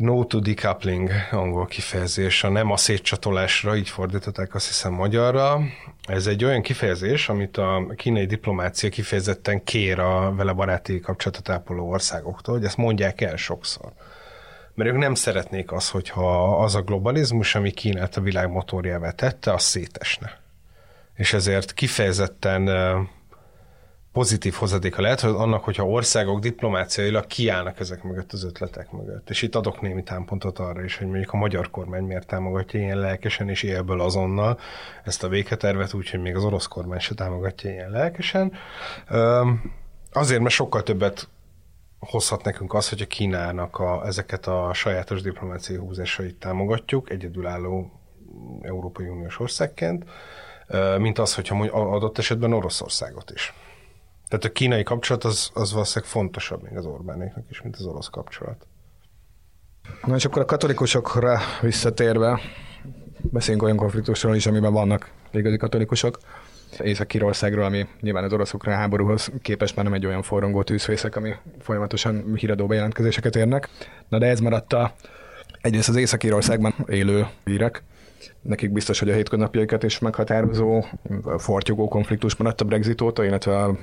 no 0.00 0.24
to 0.24 0.40
decoupling 0.40 1.10
angol 1.30 1.66
kifejezés, 1.66 2.44
a 2.44 2.48
nem 2.48 2.70
a 2.70 2.76
szétcsatolásra, 2.76 3.76
így 3.76 3.88
fordították 3.88 4.54
azt 4.54 4.66
hiszem 4.66 4.92
magyarra. 4.92 5.60
Ez 6.06 6.26
egy 6.26 6.44
olyan 6.44 6.62
kifejezés, 6.62 7.28
amit 7.28 7.56
a 7.56 7.92
kínai 7.96 8.26
diplomácia 8.26 8.88
kifejezetten 8.88 9.64
kér 9.64 9.98
a 9.98 10.34
vele 10.34 10.52
baráti 10.52 11.00
kapcsolatot 11.00 11.48
ápoló 11.48 11.90
országoktól, 11.90 12.54
hogy 12.54 12.64
ezt 12.64 12.76
mondják 12.76 13.20
el 13.20 13.36
sokszor. 13.36 13.92
Mert 14.74 14.90
ők 14.90 14.98
nem 14.98 15.14
szeretnék 15.14 15.72
az, 15.72 15.90
hogyha 15.90 16.56
az 16.62 16.74
a 16.74 16.82
globalizmus, 16.82 17.54
ami 17.54 17.70
Kínát 17.70 18.16
a 18.16 18.20
világ 18.20 18.50
motorjává 18.50 19.10
tette, 19.10 19.52
az 19.52 19.62
szétesne. 19.62 20.38
És 21.16 21.32
ezért 21.32 21.72
kifejezetten 21.72 22.68
pozitív 24.12 24.54
hozadéka 24.54 25.02
lehet, 25.02 25.20
hogy 25.20 25.34
annak, 25.36 25.64
hogyha 25.64 25.86
országok 25.86 26.40
diplomáciailag 26.40 27.26
kiállnak 27.26 27.80
ezek 27.80 28.02
mögött 28.02 28.32
az 28.32 28.44
ötletek 28.44 28.90
mögött. 28.90 29.30
És 29.30 29.42
itt 29.42 29.54
adok 29.54 29.80
némi 29.80 30.02
támpontot 30.02 30.58
arra 30.58 30.84
is, 30.84 30.96
hogy 30.96 31.06
mondjuk 31.06 31.32
a 31.32 31.36
magyar 31.36 31.70
kormány 31.70 32.04
miért 32.04 32.26
támogatja 32.26 32.80
ilyen 32.80 32.98
lelkesen 32.98 33.48
és 33.48 33.62
élből 33.62 34.00
azonnal 34.00 34.58
ezt 35.04 35.22
a 35.24 35.28
béketervet, 35.28 35.94
úgyhogy 35.94 36.20
még 36.20 36.36
az 36.36 36.44
orosz 36.44 36.66
kormány 36.66 36.98
se 36.98 37.14
támogatja 37.14 37.70
ilyen 37.70 37.90
lelkesen. 37.90 38.52
Azért, 40.12 40.40
mert 40.40 40.54
sokkal 40.54 40.82
többet 40.82 41.28
hozhat 41.98 42.44
nekünk 42.44 42.74
az, 42.74 42.88
hogy 42.88 43.00
a 43.00 43.06
Kínának 43.06 43.78
a, 43.78 44.06
ezeket 44.06 44.46
a 44.46 44.70
sajátos 44.74 45.22
diplomáciai 45.22 45.78
húzásait 45.78 46.36
támogatjuk, 46.36 47.10
egyedülálló 47.10 48.00
Európai 48.62 49.06
Uniós 49.06 49.40
országként, 49.40 50.04
mint 50.98 51.18
az, 51.18 51.34
hogyha 51.34 51.64
adott 51.70 52.18
esetben 52.18 52.52
Oroszországot 52.52 53.30
is. 53.30 53.54
Tehát 54.30 54.44
a 54.44 54.52
kínai 54.52 54.82
kapcsolat 54.82 55.24
az, 55.24 55.50
az 55.54 55.72
valószínűleg 55.72 56.10
fontosabb 56.10 56.62
még 56.62 56.76
az 56.76 56.84
Orbánéknak 56.84 57.44
is, 57.50 57.62
mint 57.62 57.76
az 57.76 57.84
orosz 57.84 58.08
kapcsolat. 58.08 58.66
Na 60.04 60.14
és 60.14 60.24
akkor 60.24 60.42
a 60.42 60.44
katolikusokra 60.44 61.38
visszatérve, 61.60 62.40
beszéljünk 63.20 63.64
olyan 63.64 63.76
konfliktusról 63.76 64.34
is, 64.34 64.46
amiben 64.46 64.72
vannak 64.72 65.10
igazi 65.32 65.56
katolikusok. 65.56 66.18
Észak-Írországról, 66.78 67.64
ami 67.64 67.86
nyilván 68.00 68.24
az 68.24 68.32
orosz-ukrán 68.32 68.78
háborúhoz 68.78 69.30
képest 69.42 69.76
már 69.76 69.84
nem 69.84 69.94
egy 69.94 70.06
olyan 70.06 70.22
forrongó 70.22 70.62
tűzfészek, 70.62 71.16
ami 71.16 71.34
folyamatosan 71.60 72.34
híradó 72.34 72.66
bejelentkezéseket 72.66 73.36
érnek. 73.36 73.68
Na 74.08 74.18
de 74.18 74.26
ez 74.26 74.40
maradt 74.40 74.72
a, 74.72 74.94
egyrészt 75.60 75.88
az 75.88 75.96
Észak-Írországban 75.96 76.74
élő 76.88 77.26
írek, 77.46 77.82
nekik 78.42 78.72
biztos, 78.72 78.98
hogy 78.98 79.10
a 79.10 79.14
hétköznapjaikat 79.14 79.82
is 79.82 79.98
meghatározó, 79.98 80.84
fortyogó 81.38 81.88
konfliktus 81.88 82.36
maradt 82.36 82.60
a 82.60 82.64
Brexit 82.64 83.00
óta, 83.00 83.24
illetve 83.24 83.64
az 83.64 83.76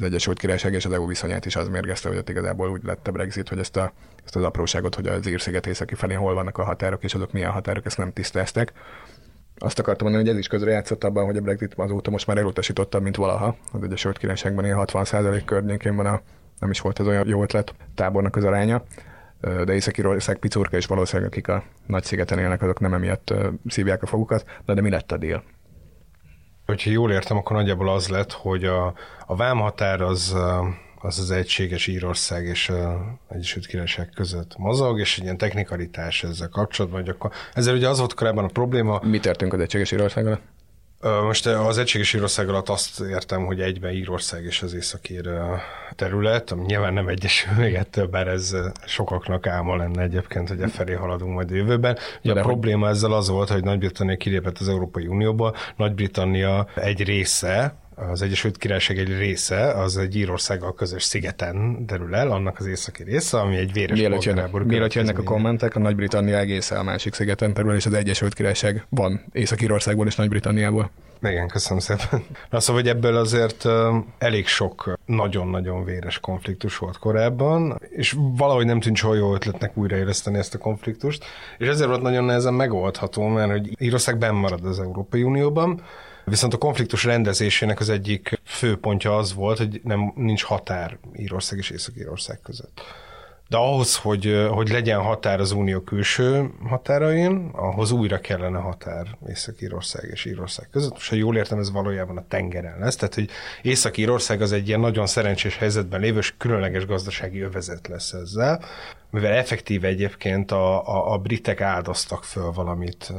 Egyesült 0.00 0.38
Királyság 0.38 0.72
és 0.72 0.84
az 0.84 0.92
EU 0.92 1.06
viszonyát 1.06 1.46
is 1.46 1.56
az 1.56 1.68
mérgezte, 1.68 2.08
hogy 2.08 2.18
ott 2.18 2.28
igazából 2.28 2.70
úgy 2.70 2.82
lett 2.84 3.08
a 3.08 3.12
Brexit, 3.12 3.48
hogy 3.48 3.58
ezt, 3.58 3.76
a, 3.76 3.92
ezt 4.24 4.36
az 4.36 4.42
apróságot, 4.42 4.94
hogy 4.94 5.06
az 5.06 5.28
írsziget 5.28 5.66
északi 5.66 5.94
felé 5.94 6.14
hol 6.14 6.34
vannak 6.34 6.58
a 6.58 6.64
határok, 6.64 7.04
és 7.04 7.14
azok 7.14 7.32
milyen 7.32 7.50
határok, 7.50 7.86
ezt 7.86 7.98
nem 7.98 8.12
tisztázták. 8.12 8.72
Azt 9.58 9.78
akartam 9.78 10.06
mondani, 10.06 10.28
hogy 10.28 10.34
ez 10.34 10.40
is 10.44 10.48
közre 10.48 10.70
játszott 10.70 11.04
abban, 11.04 11.24
hogy 11.24 11.36
a 11.36 11.40
Brexit 11.40 11.74
azóta 11.76 12.10
most 12.10 12.26
már 12.26 12.38
elutasítottabb, 12.38 13.02
mint 13.02 13.16
valaha. 13.16 13.56
Az 13.72 13.82
Egyesült 13.82 14.18
Királyságban 14.18 14.64
ilyen 14.64 14.78
60% 14.80 15.42
környékén 15.44 15.96
van 15.96 16.06
a 16.06 16.20
nem 16.58 16.70
is 16.70 16.80
volt 16.80 17.00
ez 17.00 17.06
olyan 17.06 17.28
jó 17.28 17.42
ötlet 17.42 17.74
tábornak 17.94 18.36
az 18.36 18.44
aránya 18.44 18.82
de 19.40 19.74
Észak-Írország 19.74 20.38
picurka, 20.38 20.76
és 20.76 20.86
valószínűleg 20.86 21.30
akik 21.30 21.48
a 21.48 21.64
nagy 21.86 22.04
szigeten 22.04 22.38
élnek, 22.38 22.62
azok 22.62 22.80
nem 22.80 22.94
emiatt 22.94 23.34
szívják 23.66 24.02
a 24.02 24.06
fogukat. 24.06 24.44
De, 24.64 24.74
de 24.74 24.80
mi 24.80 24.90
lett 24.90 25.12
a 25.12 25.16
dél? 25.16 25.42
Hogyha 26.66 26.90
jól 26.90 27.12
értem, 27.12 27.36
akkor 27.36 27.56
nagyjából 27.56 27.88
az 27.88 28.08
lett, 28.08 28.32
hogy 28.32 28.64
a, 28.64 28.94
a 29.26 29.36
vámhatár 29.36 30.00
az, 30.00 30.36
az 31.00 31.18
az 31.18 31.30
egységes 31.30 31.86
Írország 31.86 32.44
és 32.44 32.68
az 32.68 32.94
Egyesült 33.28 33.66
Királyság 33.66 34.10
között 34.14 34.56
mozog, 34.56 34.98
és 34.98 35.16
egy 35.18 35.24
ilyen 35.24 35.36
technikalitás 35.36 36.24
ezzel 36.24 36.48
kapcsolatban, 36.48 37.00
hogy 37.00 37.08
akkor 37.08 37.30
ezzel 37.54 37.74
ugye 37.74 37.88
az 37.88 37.98
volt 37.98 38.14
korábban 38.14 38.44
a 38.44 38.48
probléma. 38.48 39.00
Mi 39.02 39.18
történt 39.18 39.52
az 39.52 39.60
egységes 39.60 39.92
Írországgal? 39.92 40.40
Most 41.24 41.46
az 41.46 41.78
egységes 41.78 42.12
Írország 42.12 42.48
alatt 42.48 42.68
azt 42.68 43.00
értem, 43.00 43.44
hogy 43.44 43.60
egyben 43.60 43.92
Írország 43.92 44.44
és 44.44 44.62
az 44.62 44.74
északír 44.74 45.30
terület, 45.94 46.50
ami 46.50 46.64
nyilván 46.64 46.92
nem 46.92 47.08
egyesül 47.08 47.52
még 47.56 47.74
ettől, 47.74 48.06
bár 48.06 48.28
ez 48.28 48.56
sokaknak 48.86 49.46
álma 49.46 49.76
lenne 49.76 50.02
egyébként, 50.02 50.48
hogy 50.48 50.60
e 50.60 50.68
felé 50.68 50.92
haladunk 50.92 51.34
majd 51.34 51.50
a 51.50 51.54
jövőben. 51.54 51.98
Ugye 52.22 52.40
a 52.40 52.42
probléma 52.42 52.88
ezzel 52.88 53.12
az 53.12 53.28
volt, 53.28 53.48
hogy 53.48 53.64
Nagy-Britannia 53.64 54.16
kilépett 54.16 54.58
az 54.58 54.68
Európai 54.68 55.06
Unióba, 55.06 55.54
Nagy-Britannia 55.76 56.66
egy 56.74 57.04
része, 57.04 57.74
az 57.96 58.22
Egyesült 58.22 58.56
Királyság 58.56 58.98
egy 58.98 59.18
része, 59.18 59.70
az 59.70 59.96
egy 59.96 60.16
Írországgal 60.16 60.74
közös 60.74 61.02
szigeten 61.02 61.86
derül 61.86 62.14
el, 62.14 62.30
annak 62.30 62.58
az 62.58 62.66
északi 62.66 63.02
része, 63.02 63.38
ami 63.40 63.56
egy 63.56 63.72
véres 63.72 63.98
Mielőtt 63.98 64.22
jönnek, 64.22 64.52
mielőtt 64.52 64.92
jönnek 64.92 65.18
a 65.18 65.22
kommentek, 65.22 65.74
a 65.74 65.78
Nagy-Britannia 65.78 66.38
egész 66.38 66.70
a 66.70 66.82
másik 66.82 67.14
szigeten 67.14 67.54
terül, 67.54 67.74
és 67.74 67.86
az 67.86 67.92
Egyesült 67.92 68.34
Királyság 68.34 68.86
van 68.88 69.24
Észak-Írországból 69.32 70.06
és 70.06 70.16
Nagy-Britanniából. 70.16 70.90
Igen, 71.22 71.48
köszönöm 71.48 71.78
szépen. 71.78 72.24
Na 72.50 72.60
szóval, 72.60 72.82
hogy 72.82 72.90
ebből 72.90 73.16
azért 73.16 73.64
elég 74.18 74.46
sok 74.46 74.98
nagyon-nagyon 75.06 75.84
véres 75.84 76.18
konfliktus 76.18 76.78
volt 76.78 76.98
korábban, 76.98 77.80
és 77.90 78.16
valahogy 78.18 78.66
nem 78.66 78.80
tűnt 78.80 78.96
soha 78.96 79.14
jó 79.14 79.34
ötletnek 79.34 79.76
újraéleszteni 79.76 80.38
ezt 80.38 80.54
a 80.54 80.58
konfliktust, 80.58 81.24
és 81.58 81.66
ezért 81.66 81.88
volt 81.88 82.02
nagyon 82.02 82.24
nehezen 82.24 82.54
megoldható, 82.54 83.26
mert 83.26 83.50
hogy 83.50 83.82
Írország 83.82 84.18
benn 84.18 84.34
marad 84.34 84.64
az 84.64 84.80
Európai 84.80 85.22
Unióban, 85.22 85.82
Viszont 86.28 86.54
a 86.54 86.58
konfliktus 86.58 87.04
rendezésének 87.04 87.80
az 87.80 87.88
egyik 87.88 88.40
fő 88.44 88.76
pontja 88.76 89.16
az 89.16 89.34
volt, 89.34 89.58
hogy 89.58 89.80
nem, 89.84 90.12
nincs 90.14 90.42
határ 90.42 90.98
Írország 91.16 91.58
és 91.58 91.70
Észak-Írország 91.70 92.40
között. 92.40 92.80
De 93.48 93.56
ahhoz, 93.56 93.96
hogy, 93.96 94.46
hogy 94.50 94.68
legyen 94.68 95.00
határ 95.00 95.40
az 95.40 95.52
unió 95.52 95.80
külső 95.80 96.50
határain, 96.68 97.50
ahhoz 97.52 97.90
újra 97.90 98.20
kellene 98.20 98.58
határ 98.58 99.06
Észak-Írország 99.28 100.10
és 100.12 100.24
Írország 100.24 100.68
között. 100.70 100.92
Most, 100.92 101.08
ha 101.08 101.16
jól 101.16 101.36
értem, 101.36 101.58
ez 101.58 101.72
valójában 101.72 102.16
a 102.16 102.26
tengeren 102.28 102.78
lesz. 102.78 102.96
Tehát, 102.96 103.14
hogy 103.14 103.30
Észak-Írország 103.62 104.40
az 104.40 104.52
egy 104.52 104.68
ilyen 104.68 104.80
nagyon 104.80 105.06
szerencsés 105.06 105.56
helyzetben 105.56 106.00
lévő 106.00 106.18
és 106.18 106.34
különleges 106.38 106.86
gazdasági 106.86 107.40
övezet 107.40 107.88
lesz 107.88 108.12
ezzel, 108.12 108.64
mivel 109.10 109.32
effektíve 109.32 109.88
egyébként 109.88 110.50
a, 110.50 110.88
a, 110.88 111.12
a 111.12 111.18
britek 111.18 111.60
áldoztak 111.60 112.24
föl 112.24 112.52
valamit 112.52 113.12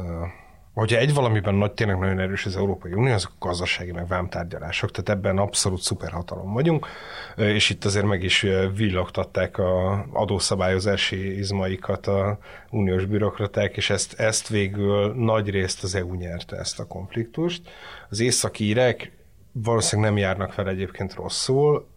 hogyha 0.78 0.98
egy 0.98 1.14
valamiben 1.14 1.56
nagy, 1.56 1.72
tényleg 1.72 2.00
nagyon 2.00 2.20
erős 2.20 2.46
az 2.46 2.56
Európai 2.56 2.94
Unió, 2.94 3.14
azok 3.14 3.32
a 3.40 3.46
gazdasági 3.48 3.92
meg 3.92 4.08
vámtárgyalások, 4.08 4.92
tehát 4.92 5.10
ebben 5.10 5.38
abszolút 5.38 5.82
szuperhatalom 5.82 6.54
vagyunk, 6.54 6.88
és 7.36 7.70
itt 7.70 7.86
azért 7.86 8.06
meg 8.06 8.24
is 8.24 8.46
villogtatták 8.76 9.58
a 9.58 10.06
adószabályozási 10.14 11.38
izmaikat 11.38 12.08
a 12.08 12.38
uniós 12.70 13.06
bürokraták, 13.06 13.78
és 13.78 13.90
ezt, 13.90 14.20
ezt 14.20 14.48
végül 14.48 15.14
nagy 15.14 15.50
részt 15.50 15.84
az 15.84 15.96
EU 15.96 16.14
nyerte 16.14 16.56
ezt 16.56 16.80
a 16.80 16.88
konfliktust. 16.88 17.62
Az 18.10 18.20
északírek 18.20 19.12
valószínűleg 19.52 20.12
nem 20.12 20.20
járnak 20.20 20.54
fel 20.54 20.70
egyébként 20.70 21.14
rosszul, 21.14 21.88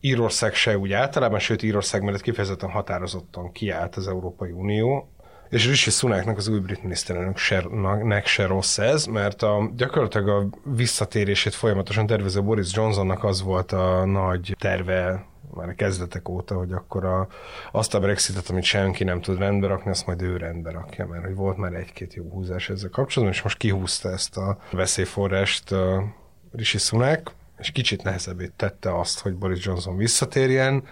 Írország 0.00 0.54
se 0.54 0.78
úgy 0.78 0.92
általában, 0.92 1.38
sőt 1.38 1.62
Írország 1.62 2.02
mellett 2.02 2.20
kifejezetten 2.20 2.70
határozottan 2.70 3.52
kiállt 3.52 3.96
az 3.96 4.08
Európai 4.08 4.50
Unió, 4.50 5.08
és 5.48 5.66
Rishi 5.66 5.90
Sunaknak, 5.90 6.36
az 6.36 6.48
új 6.48 6.58
brit 6.58 6.82
miniszterelnöknek 6.82 8.26
se 8.26 8.46
rossz 8.46 8.78
ez, 8.78 9.04
mert 9.04 9.42
a, 9.42 9.70
gyakorlatilag 9.76 10.28
a 10.28 10.70
visszatérését 10.74 11.54
folyamatosan 11.54 12.06
tervező 12.06 12.42
Boris 12.42 12.74
Johnsonnak 12.74 13.24
az 13.24 13.42
volt 13.42 13.72
a 13.72 14.04
nagy 14.04 14.56
terve 14.58 15.26
már 15.54 15.68
a 15.68 15.74
kezdetek 15.74 16.28
óta, 16.28 16.54
hogy 16.54 16.72
akkor 16.72 17.04
a, 17.04 17.28
azt 17.72 17.94
a 17.94 18.00
Brexitet, 18.00 18.50
amit 18.50 18.62
senki 18.62 19.04
nem 19.04 19.20
tud 19.20 19.38
rendbe 19.38 19.66
rakni, 19.66 19.90
azt 19.90 20.06
majd 20.06 20.22
ő 20.22 20.36
rendbe 20.36 20.70
rakja, 20.70 21.06
mert 21.06 21.24
hogy 21.24 21.34
volt 21.34 21.56
már 21.56 21.72
egy-két 21.72 22.14
jó 22.14 22.30
húzás 22.30 22.68
ezzel 22.68 22.90
kapcsolatban, 22.90 23.36
és 23.36 23.42
most 23.42 23.58
kihúzta 23.58 24.10
ezt 24.10 24.36
a 24.36 24.58
veszélyforrást 24.72 25.72
a 25.72 26.14
Rishi 26.52 26.78
Sunak, 26.78 27.32
és 27.58 27.70
kicsit 27.70 28.02
nehezebbé 28.02 28.50
tette 28.56 28.98
azt, 28.98 29.20
hogy 29.20 29.34
Boris 29.34 29.64
Johnson 29.64 29.96
visszatérjen, 29.96 30.84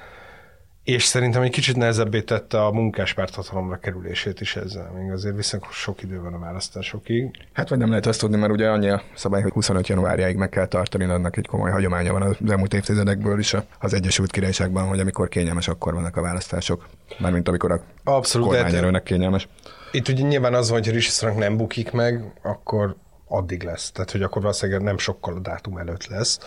és 0.84 1.04
szerintem 1.04 1.42
egy 1.42 1.50
kicsit 1.50 1.76
nehezebbé 1.76 2.20
tette 2.20 2.64
a 2.64 2.70
munkáspárt 2.70 3.34
hatalomra 3.34 3.78
kerülését 3.78 4.40
is 4.40 4.56
ezzel. 4.56 4.90
Még 4.98 5.10
azért 5.10 5.36
viszonylag 5.36 5.70
sok 5.72 6.02
idő 6.02 6.20
van 6.20 6.34
a 6.34 6.38
választásokig. 6.38 7.30
Hát 7.52 7.68
vagy 7.68 7.78
nem 7.78 7.88
lehet 7.88 8.06
azt 8.06 8.20
tudni, 8.20 8.36
mert 8.36 8.52
ugye 8.52 8.68
annyi 8.68 8.88
a 8.88 9.02
szabály, 9.14 9.42
hogy 9.42 9.52
25 9.52 9.86
januárjáig 9.88 10.36
meg 10.36 10.48
kell 10.48 10.66
tartani, 10.66 11.04
annak 11.04 11.36
egy 11.36 11.46
komoly 11.46 11.70
hagyománya 11.70 12.12
van 12.12 12.22
az 12.22 12.36
elmúlt 12.48 12.74
évtizedekből 12.74 13.38
is 13.38 13.56
az 13.78 13.94
Egyesült 13.94 14.30
Királyságban, 14.30 14.88
hogy 14.88 15.00
amikor 15.00 15.28
kényelmes, 15.28 15.68
akkor 15.68 15.94
vannak 15.94 16.16
a 16.16 16.22
választások. 16.22 16.88
Mármint 17.18 17.48
amikor 17.48 17.72
a 17.72 17.80
Abszolút, 18.04 18.48
kormányerőnek 18.48 19.02
kényelmes. 19.02 19.48
Itt 19.92 20.08
ugye 20.08 20.22
nyilván 20.22 20.54
az, 20.54 20.70
hogy 20.70 20.90
Rishi 20.90 21.26
nem 21.36 21.56
bukik 21.56 21.90
meg, 21.92 22.32
akkor 22.42 22.96
addig 23.28 23.62
lesz. 23.62 23.90
Tehát, 23.90 24.10
hogy 24.10 24.22
akkor 24.22 24.42
valószínűleg 24.42 24.82
nem 24.82 24.98
sokkal 24.98 25.34
a 25.34 25.38
dátum 25.38 25.76
előtt 25.76 26.06
lesz. 26.06 26.38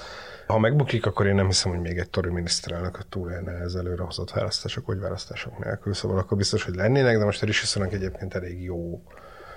Ha 0.47 0.60
megbukik, 0.60 1.05
akkor 1.05 1.25
én 1.27 1.36
nem 1.36 1.45
hiszem, 1.45 1.71
hogy 1.71 1.81
még 1.81 1.97
egy 1.97 2.10
tori 2.10 2.29
miniszterelnök 2.29 2.99
túlélne 3.10 3.51
ez 3.51 3.73
előrehozott 3.73 4.31
választások, 4.31 4.86
vagy 4.86 4.99
választások 4.99 5.63
nélkül. 5.63 5.93
Szóval 5.93 6.17
akkor 6.17 6.38
biztos, 6.38 6.63
hogy 6.63 6.75
lennének, 6.75 7.17
de 7.17 7.25
most 7.25 7.43
a 7.43 7.45
Rishi 7.45 7.81
egyébként 7.89 8.33
elég 8.33 8.63
jó. 8.63 9.01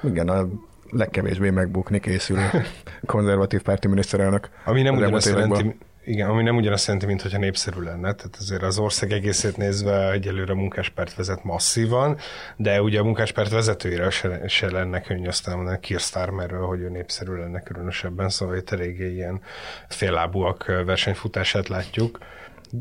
Igen, 0.02 0.28
a 0.28 0.48
legkevésbé 0.90 1.50
megbukni 1.50 2.00
készülő 2.00 2.48
konzervatív 3.06 3.62
párti 3.62 3.88
miniszterelnök. 3.88 4.48
Ami 4.64 4.82
nem 4.82 4.96
ugyanazt 4.96 5.26
jelenti, 5.26 5.78
Igen, 6.04 6.28
ami 6.28 6.42
nem 6.42 6.56
ugyanazt 6.56 6.86
jelenti, 6.86 7.06
mint 7.06 7.22
hogyha 7.22 7.38
népszerű 7.38 7.80
lenne. 7.80 8.12
Tehát 8.12 8.36
azért 8.38 8.62
az 8.62 8.78
ország 8.78 9.12
egészét 9.12 9.56
nézve 9.56 10.10
egyelőre 10.10 10.52
a 10.52 10.56
munkáspárt 10.56 11.14
vezet 11.14 11.44
masszívan, 11.44 12.16
de 12.56 12.82
ugye 12.82 13.00
a 13.00 13.04
munkáspárt 13.04 13.50
vezetőire 13.50 14.10
se, 14.10 14.48
se 14.48 14.70
lenne 14.70 15.00
könnyű 15.00 15.26
aztán 15.26 15.56
mondani 15.56 15.78
Keir 15.80 16.00
Starmerről, 16.00 16.66
hogy 16.66 16.80
ő 16.80 16.88
népszerű 16.88 17.32
lenne 17.32 17.60
különösebben, 17.60 18.28
szóval 18.28 18.56
itt 18.56 18.70
eléggé 18.70 19.12
ilyen 19.12 19.40
féllábúak 19.88 20.64
versenyfutását 20.84 21.68
látjuk. 21.68 22.18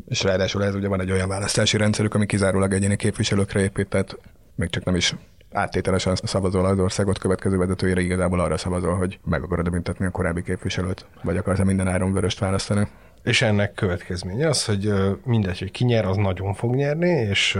És 0.08 0.22
ráadásul 0.22 0.64
ez 0.64 0.74
ugye 0.74 0.88
van 0.88 1.00
egy 1.00 1.10
olyan 1.10 1.28
választási 1.28 1.76
rendszerük, 1.76 2.14
ami 2.14 2.26
kizárólag 2.26 2.72
egyéni 2.72 2.96
képviselőkre 2.96 3.60
épít, 3.60 3.88
tehát 3.88 4.18
még 4.54 4.70
csak 4.70 4.84
nem 4.84 4.94
is 4.94 5.14
áttételesen 5.52 6.14
szavazol 6.14 6.64
az 6.64 6.78
országot 6.78 7.18
következő 7.18 7.56
vezetőjére, 7.56 8.00
igazából 8.00 8.40
arra 8.40 8.56
szavazol, 8.56 8.94
hogy 8.94 9.18
meg 9.24 9.42
akarod 9.42 9.70
büntetni 9.70 10.06
a 10.06 10.10
korábbi 10.10 10.42
képviselőt, 10.42 11.06
vagy 11.22 11.36
akarsz 11.36 11.62
minden 11.62 11.88
áron 11.88 12.12
vöröst 12.12 12.38
választani. 12.38 12.88
És 13.22 13.42
ennek 13.42 13.72
következménye 13.72 14.48
az, 14.48 14.64
hogy 14.64 14.92
mindegy, 15.24 15.58
hogy 15.58 15.70
ki 15.70 15.84
nyer, 15.84 16.04
az 16.04 16.16
nagyon 16.16 16.54
fog 16.54 16.74
nyerni, 16.74 17.08
és 17.08 17.58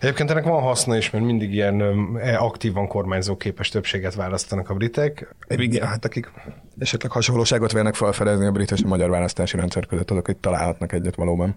egyébként 0.00 0.30
ennek 0.30 0.44
van 0.44 0.62
haszna 0.62 0.96
is, 0.96 1.10
mert 1.10 1.24
mindig 1.24 1.54
ilyen 1.54 1.80
e, 2.16 2.38
aktívan 2.38 2.86
kormányzó 2.88 3.36
képes 3.36 3.68
többséget 3.68 4.14
választanak 4.14 4.70
a 4.70 4.74
britek. 4.74 5.34
Igen, 5.48 5.86
hát 5.86 6.04
akik 6.04 6.30
esetleg 6.78 7.10
hasonlóságot 7.10 7.72
vélnek 7.72 7.94
felfedezni 7.94 8.46
a 8.46 8.50
brit 8.50 8.70
és 8.70 8.82
a 8.82 8.88
magyar 8.88 9.10
választási 9.10 9.56
rendszer 9.56 9.86
között, 9.86 10.10
azok 10.10 10.28
itt 10.28 10.40
találhatnak 10.40 10.92
egyet 10.92 11.14
valóban. 11.14 11.56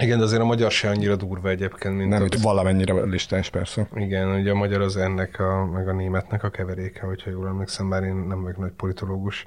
Igen, 0.00 0.18
de 0.18 0.24
azért 0.24 0.40
a 0.40 0.44
magyar 0.44 0.70
se 0.70 0.88
annyira 0.88 1.16
durva 1.16 1.48
egyébként, 1.48 1.96
mint 1.96 2.08
Nem, 2.08 2.24
itt 2.24 2.34
valamennyire 2.34 3.04
listás 3.04 3.50
persze. 3.50 3.88
Igen, 3.94 4.28
ugye 4.28 4.50
a 4.50 4.54
magyar 4.54 4.80
az 4.80 4.96
ennek, 4.96 5.40
a, 5.40 5.64
meg 5.64 5.88
a 5.88 5.92
németnek 5.92 6.42
a 6.42 6.50
keveréke, 6.50 7.00
hogyha 7.00 7.30
jól 7.30 7.46
emlékszem, 7.46 7.88
bár 7.88 8.02
én 8.02 8.14
nem 8.14 8.42
vagyok 8.42 8.58
nagy 8.58 8.72
politológus. 8.76 9.44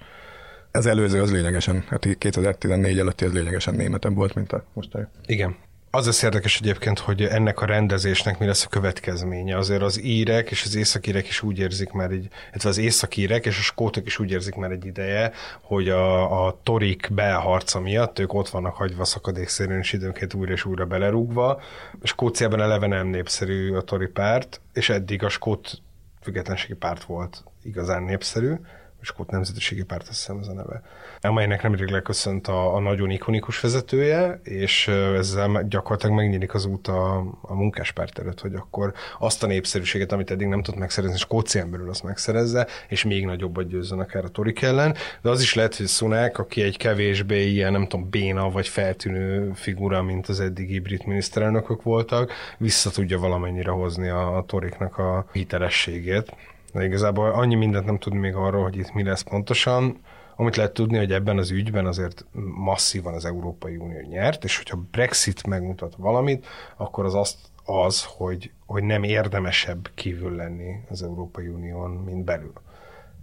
Az 0.71 0.85
előző 0.85 1.21
az 1.21 1.31
lényegesen, 1.31 1.83
hát 1.87 2.07
2014 2.17 2.99
előtti 2.99 3.25
az 3.25 3.33
lényegesen 3.33 3.75
németem 3.75 4.13
volt, 4.13 4.35
mint 4.35 4.51
a 4.51 4.65
mostani. 4.73 5.05
Igen. 5.25 5.55
Az 5.91 6.05
lesz 6.05 6.21
érdekes 6.21 6.59
egyébként, 6.59 6.99
hogy 6.99 7.23
ennek 7.23 7.61
a 7.61 7.65
rendezésnek 7.65 8.39
mi 8.39 8.45
lesz 8.45 8.65
a 8.65 8.67
következménye. 8.67 9.57
Azért 9.57 9.81
az 9.81 10.01
írek 10.03 10.51
és 10.51 10.63
az 10.65 10.75
északírek 10.75 11.27
is 11.27 11.41
úgy 11.41 11.59
érzik 11.59 11.91
már 11.91 12.11
egy, 12.11 12.27
illetve 12.49 12.69
az 12.69 12.77
északírek 12.77 13.45
és 13.45 13.57
a 13.57 13.61
skótok 13.61 14.05
is 14.05 14.19
úgy 14.19 14.31
érzik 14.31 14.55
már 14.55 14.71
egy 14.71 14.85
ideje, 14.85 15.31
hogy 15.61 15.89
a, 15.89 16.45
a 16.45 16.59
torik 16.63 17.07
belharca 17.11 17.79
miatt 17.79 18.19
ők 18.19 18.33
ott 18.33 18.49
vannak 18.49 18.75
hagyva 18.75 19.05
szakadékszérűn 19.05 19.79
és 19.79 19.93
időnként 19.93 20.33
újra 20.33 20.53
és 20.53 20.65
újra 20.65 20.85
belerúgva. 20.85 21.61
Skóciában 22.03 22.61
eleve 22.61 22.87
nem 22.87 23.07
népszerű 23.07 23.73
a 23.73 23.81
tori 23.81 24.07
párt, 24.07 24.61
és 24.73 24.89
eddig 24.89 25.23
a 25.23 25.29
skót 25.29 25.81
függetlenségi 26.21 26.73
párt 26.73 27.03
volt 27.03 27.43
igazán 27.63 28.03
népszerű 28.03 28.53
Skót 29.01 29.31
Nemzetiségi 29.31 29.83
Párt, 29.83 30.01
azt 30.01 30.17
hiszem 30.17 30.37
ez 30.37 30.47
a 30.47 30.53
neve, 30.53 30.81
amelynek 31.21 31.63
nemrég 31.63 31.89
leköszönt 31.89 32.47
a, 32.47 32.75
a 32.75 32.79
nagyon 32.79 33.09
ikonikus 33.09 33.59
vezetője, 33.59 34.39
és 34.43 34.87
ezzel 34.87 35.65
gyakorlatilag 35.69 36.15
megnyílik 36.15 36.53
az 36.53 36.65
út 36.65 36.87
a, 36.87 37.17
a 37.41 37.53
munkáspárt 37.53 38.19
előtt, 38.19 38.41
hogy 38.41 38.53
akkor 38.55 38.93
azt 39.19 39.43
a 39.43 39.47
népszerűséget, 39.47 40.11
amit 40.11 40.31
eddig 40.31 40.47
nem 40.47 40.63
tudott 40.63 40.79
megszerezni, 40.79 41.17
Skócián 41.17 41.71
belül 41.71 41.89
azt 41.89 42.03
megszerezze, 42.03 42.67
és 42.87 43.03
még 43.03 43.25
nagyobbat 43.25 43.67
győzzön 43.67 43.99
akár 43.99 44.23
a 44.23 44.29
Torik 44.29 44.61
ellen, 44.61 44.95
de 45.21 45.29
az 45.29 45.41
is 45.41 45.53
lehet, 45.53 45.75
hogy 45.75 45.87
Sunak, 45.87 46.37
aki 46.37 46.61
egy 46.61 46.77
kevésbé 46.77 47.47
ilyen, 47.47 47.71
nem 47.71 47.87
tudom, 47.87 48.09
béna 48.09 48.49
vagy 48.49 48.67
feltűnő 48.67 49.51
figura, 49.53 50.03
mint 50.03 50.27
az 50.27 50.39
eddigi 50.39 50.79
brit 50.79 51.05
miniszterelnökök 51.05 51.83
voltak, 51.83 52.31
vissza 52.57 52.89
tudja 52.89 53.19
valamennyire 53.19 53.71
hozni 53.71 54.09
a, 54.09 54.37
a 54.37 54.43
Toriknak 54.43 54.97
a 54.97 55.25
hitelességét. 55.31 56.35
De 56.73 56.85
igazából 56.85 57.29
annyi 57.29 57.55
mindent 57.55 57.85
nem 57.85 57.97
tud 57.97 58.13
még 58.13 58.35
arról, 58.35 58.63
hogy 58.63 58.77
itt 58.77 58.93
mi 58.93 59.03
lesz 59.03 59.21
pontosan. 59.21 59.99
Amit 60.35 60.55
lehet 60.55 60.73
tudni, 60.73 60.97
hogy 60.97 61.11
ebben 61.11 61.37
az 61.37 61.51
ügyben 61.51 61.85
azért 61.85 62.25
masszívan 62.55 63.13
az 63.13 63.25
Európai 63.25 63.75
Unió 63.75 63.99
nyert, 64.09 64.43
és 64.43 64.57
hogyha 64.57 64.83
Brexit 64.91 65.47
megmutat 65.47 65.95
valamit, 65.95 66.45
akkor 66.77 67.05
az 67.05 67.15
azt 67.15 67.37
az, 67.65 68.03
hogy, 68.03 68.51
hogy 68.65 68.83
nem 68.83 69.03
érdemesebb 69.03 69.89
kívül 69.95 70.35
lenni 70.35 70.79
az 70.89 71.03
Európai 71.03 71.47
Unión, 71.47 71.91
mint 71.91 72.23
belül. 72.23 72.53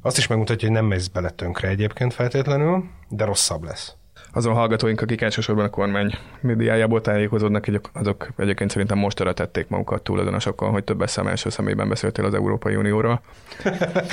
Azt 0.02 0.18
is 0.18 0.26
megmutatja, 0.26 0.68
hogy 0.68 0.76
nem 0.76 0.87
mész 0.87 1.09
bele 1.09 1.30
tönkre 1.30 1.68
egyébként 1.68 2.14
feltétlenül, 2.14 2.85
de 3.09 3.24
rosszabb 3.24 3.62
lesz 3.62 3.96
azon 4.35 4.55
hallgatóink, 4.55 5.01
akik 5.01 5.20
elsősorban 5.20 5.64
a 5.64 5.70
kormány 5.70 6.18
médiájából 6.40 7.01
tájékozódnak, 7.01 7.66
azok 7.92 8.29
egyébként 8.37 8.70
szerintem 8.70 8.99
most 8.99 9.35
tették 9.35 9.68
magukat 9.68 10.03
tulajdonosokon, 10.03 10.70
hogy 10.70 10.85
több 10.85 11.09
szem 11.09 11.27
első 11.27 11.51
szemében 11.51 11.88
beszéltél 11.88 12.25
az 12.25 12.35
Európai 12.35 12.77
Unióról. 12.77 13.20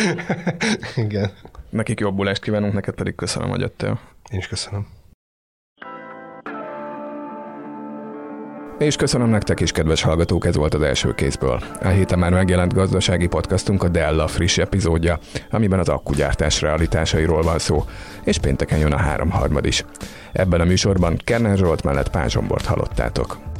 Igen. 0.95 1.31
Nekik 1.69 1.99
jobbulást 1.99 2.41
kívánunk, 2.41 2.73
neked 2.73 2.93
pedig 2.93 3.15
köszönöm, 3.15 3.49
hogy 3.49 3.59
jöttél. 3.59 3.99
Én 4.31 4.39
is 4.39 4.47
köszönöm. 4.47 4.87
És 8.81 8.95
köszönöm 8.95 9.29
nektek 9.29 9.59
is, 9.59 9.71
kedves 9.71 10.01
hallgatók, 10.01 10.45
ez 10.45 10.55
volt 10.55 10.73
az 10.73 10.81
első 10.81 11.13
kézből. 11.15 11.61
A 11.81 11.87
héten 11.87 12.19
már 12.19 12.31
megjelent 12.31 12.73
gazdasági 12.73 13.27
podcastunk 13.27 13.83
a 13.83 13.87
Della 13.87 14.27
friss 14.27 14.57
epizódja, 14.57 15.19
amiben 15.49 15.79
az 15.79 15.89
akkugyártás 15.89 16.61
realitásairól 16.61 17.41
van 17.41 17.59
szó, 17.59 17.83
és 18.23 18.37
pénteken 18.37 18.79
jön 18.79 18.93
a 18.93 18.97
három 18.97 19.29
harmad 19.29 19.65
is. 19.65 19.85
Ebben 20.31 20.61
a 20.61 20.65
műsorban 20.65 21.17
Kerner 21.23 21.57
Zsolt 21.57 21.83
mellett 21.83 22.09
Pázsombort 22.09 22.65
hallottátok. 22.65 23.50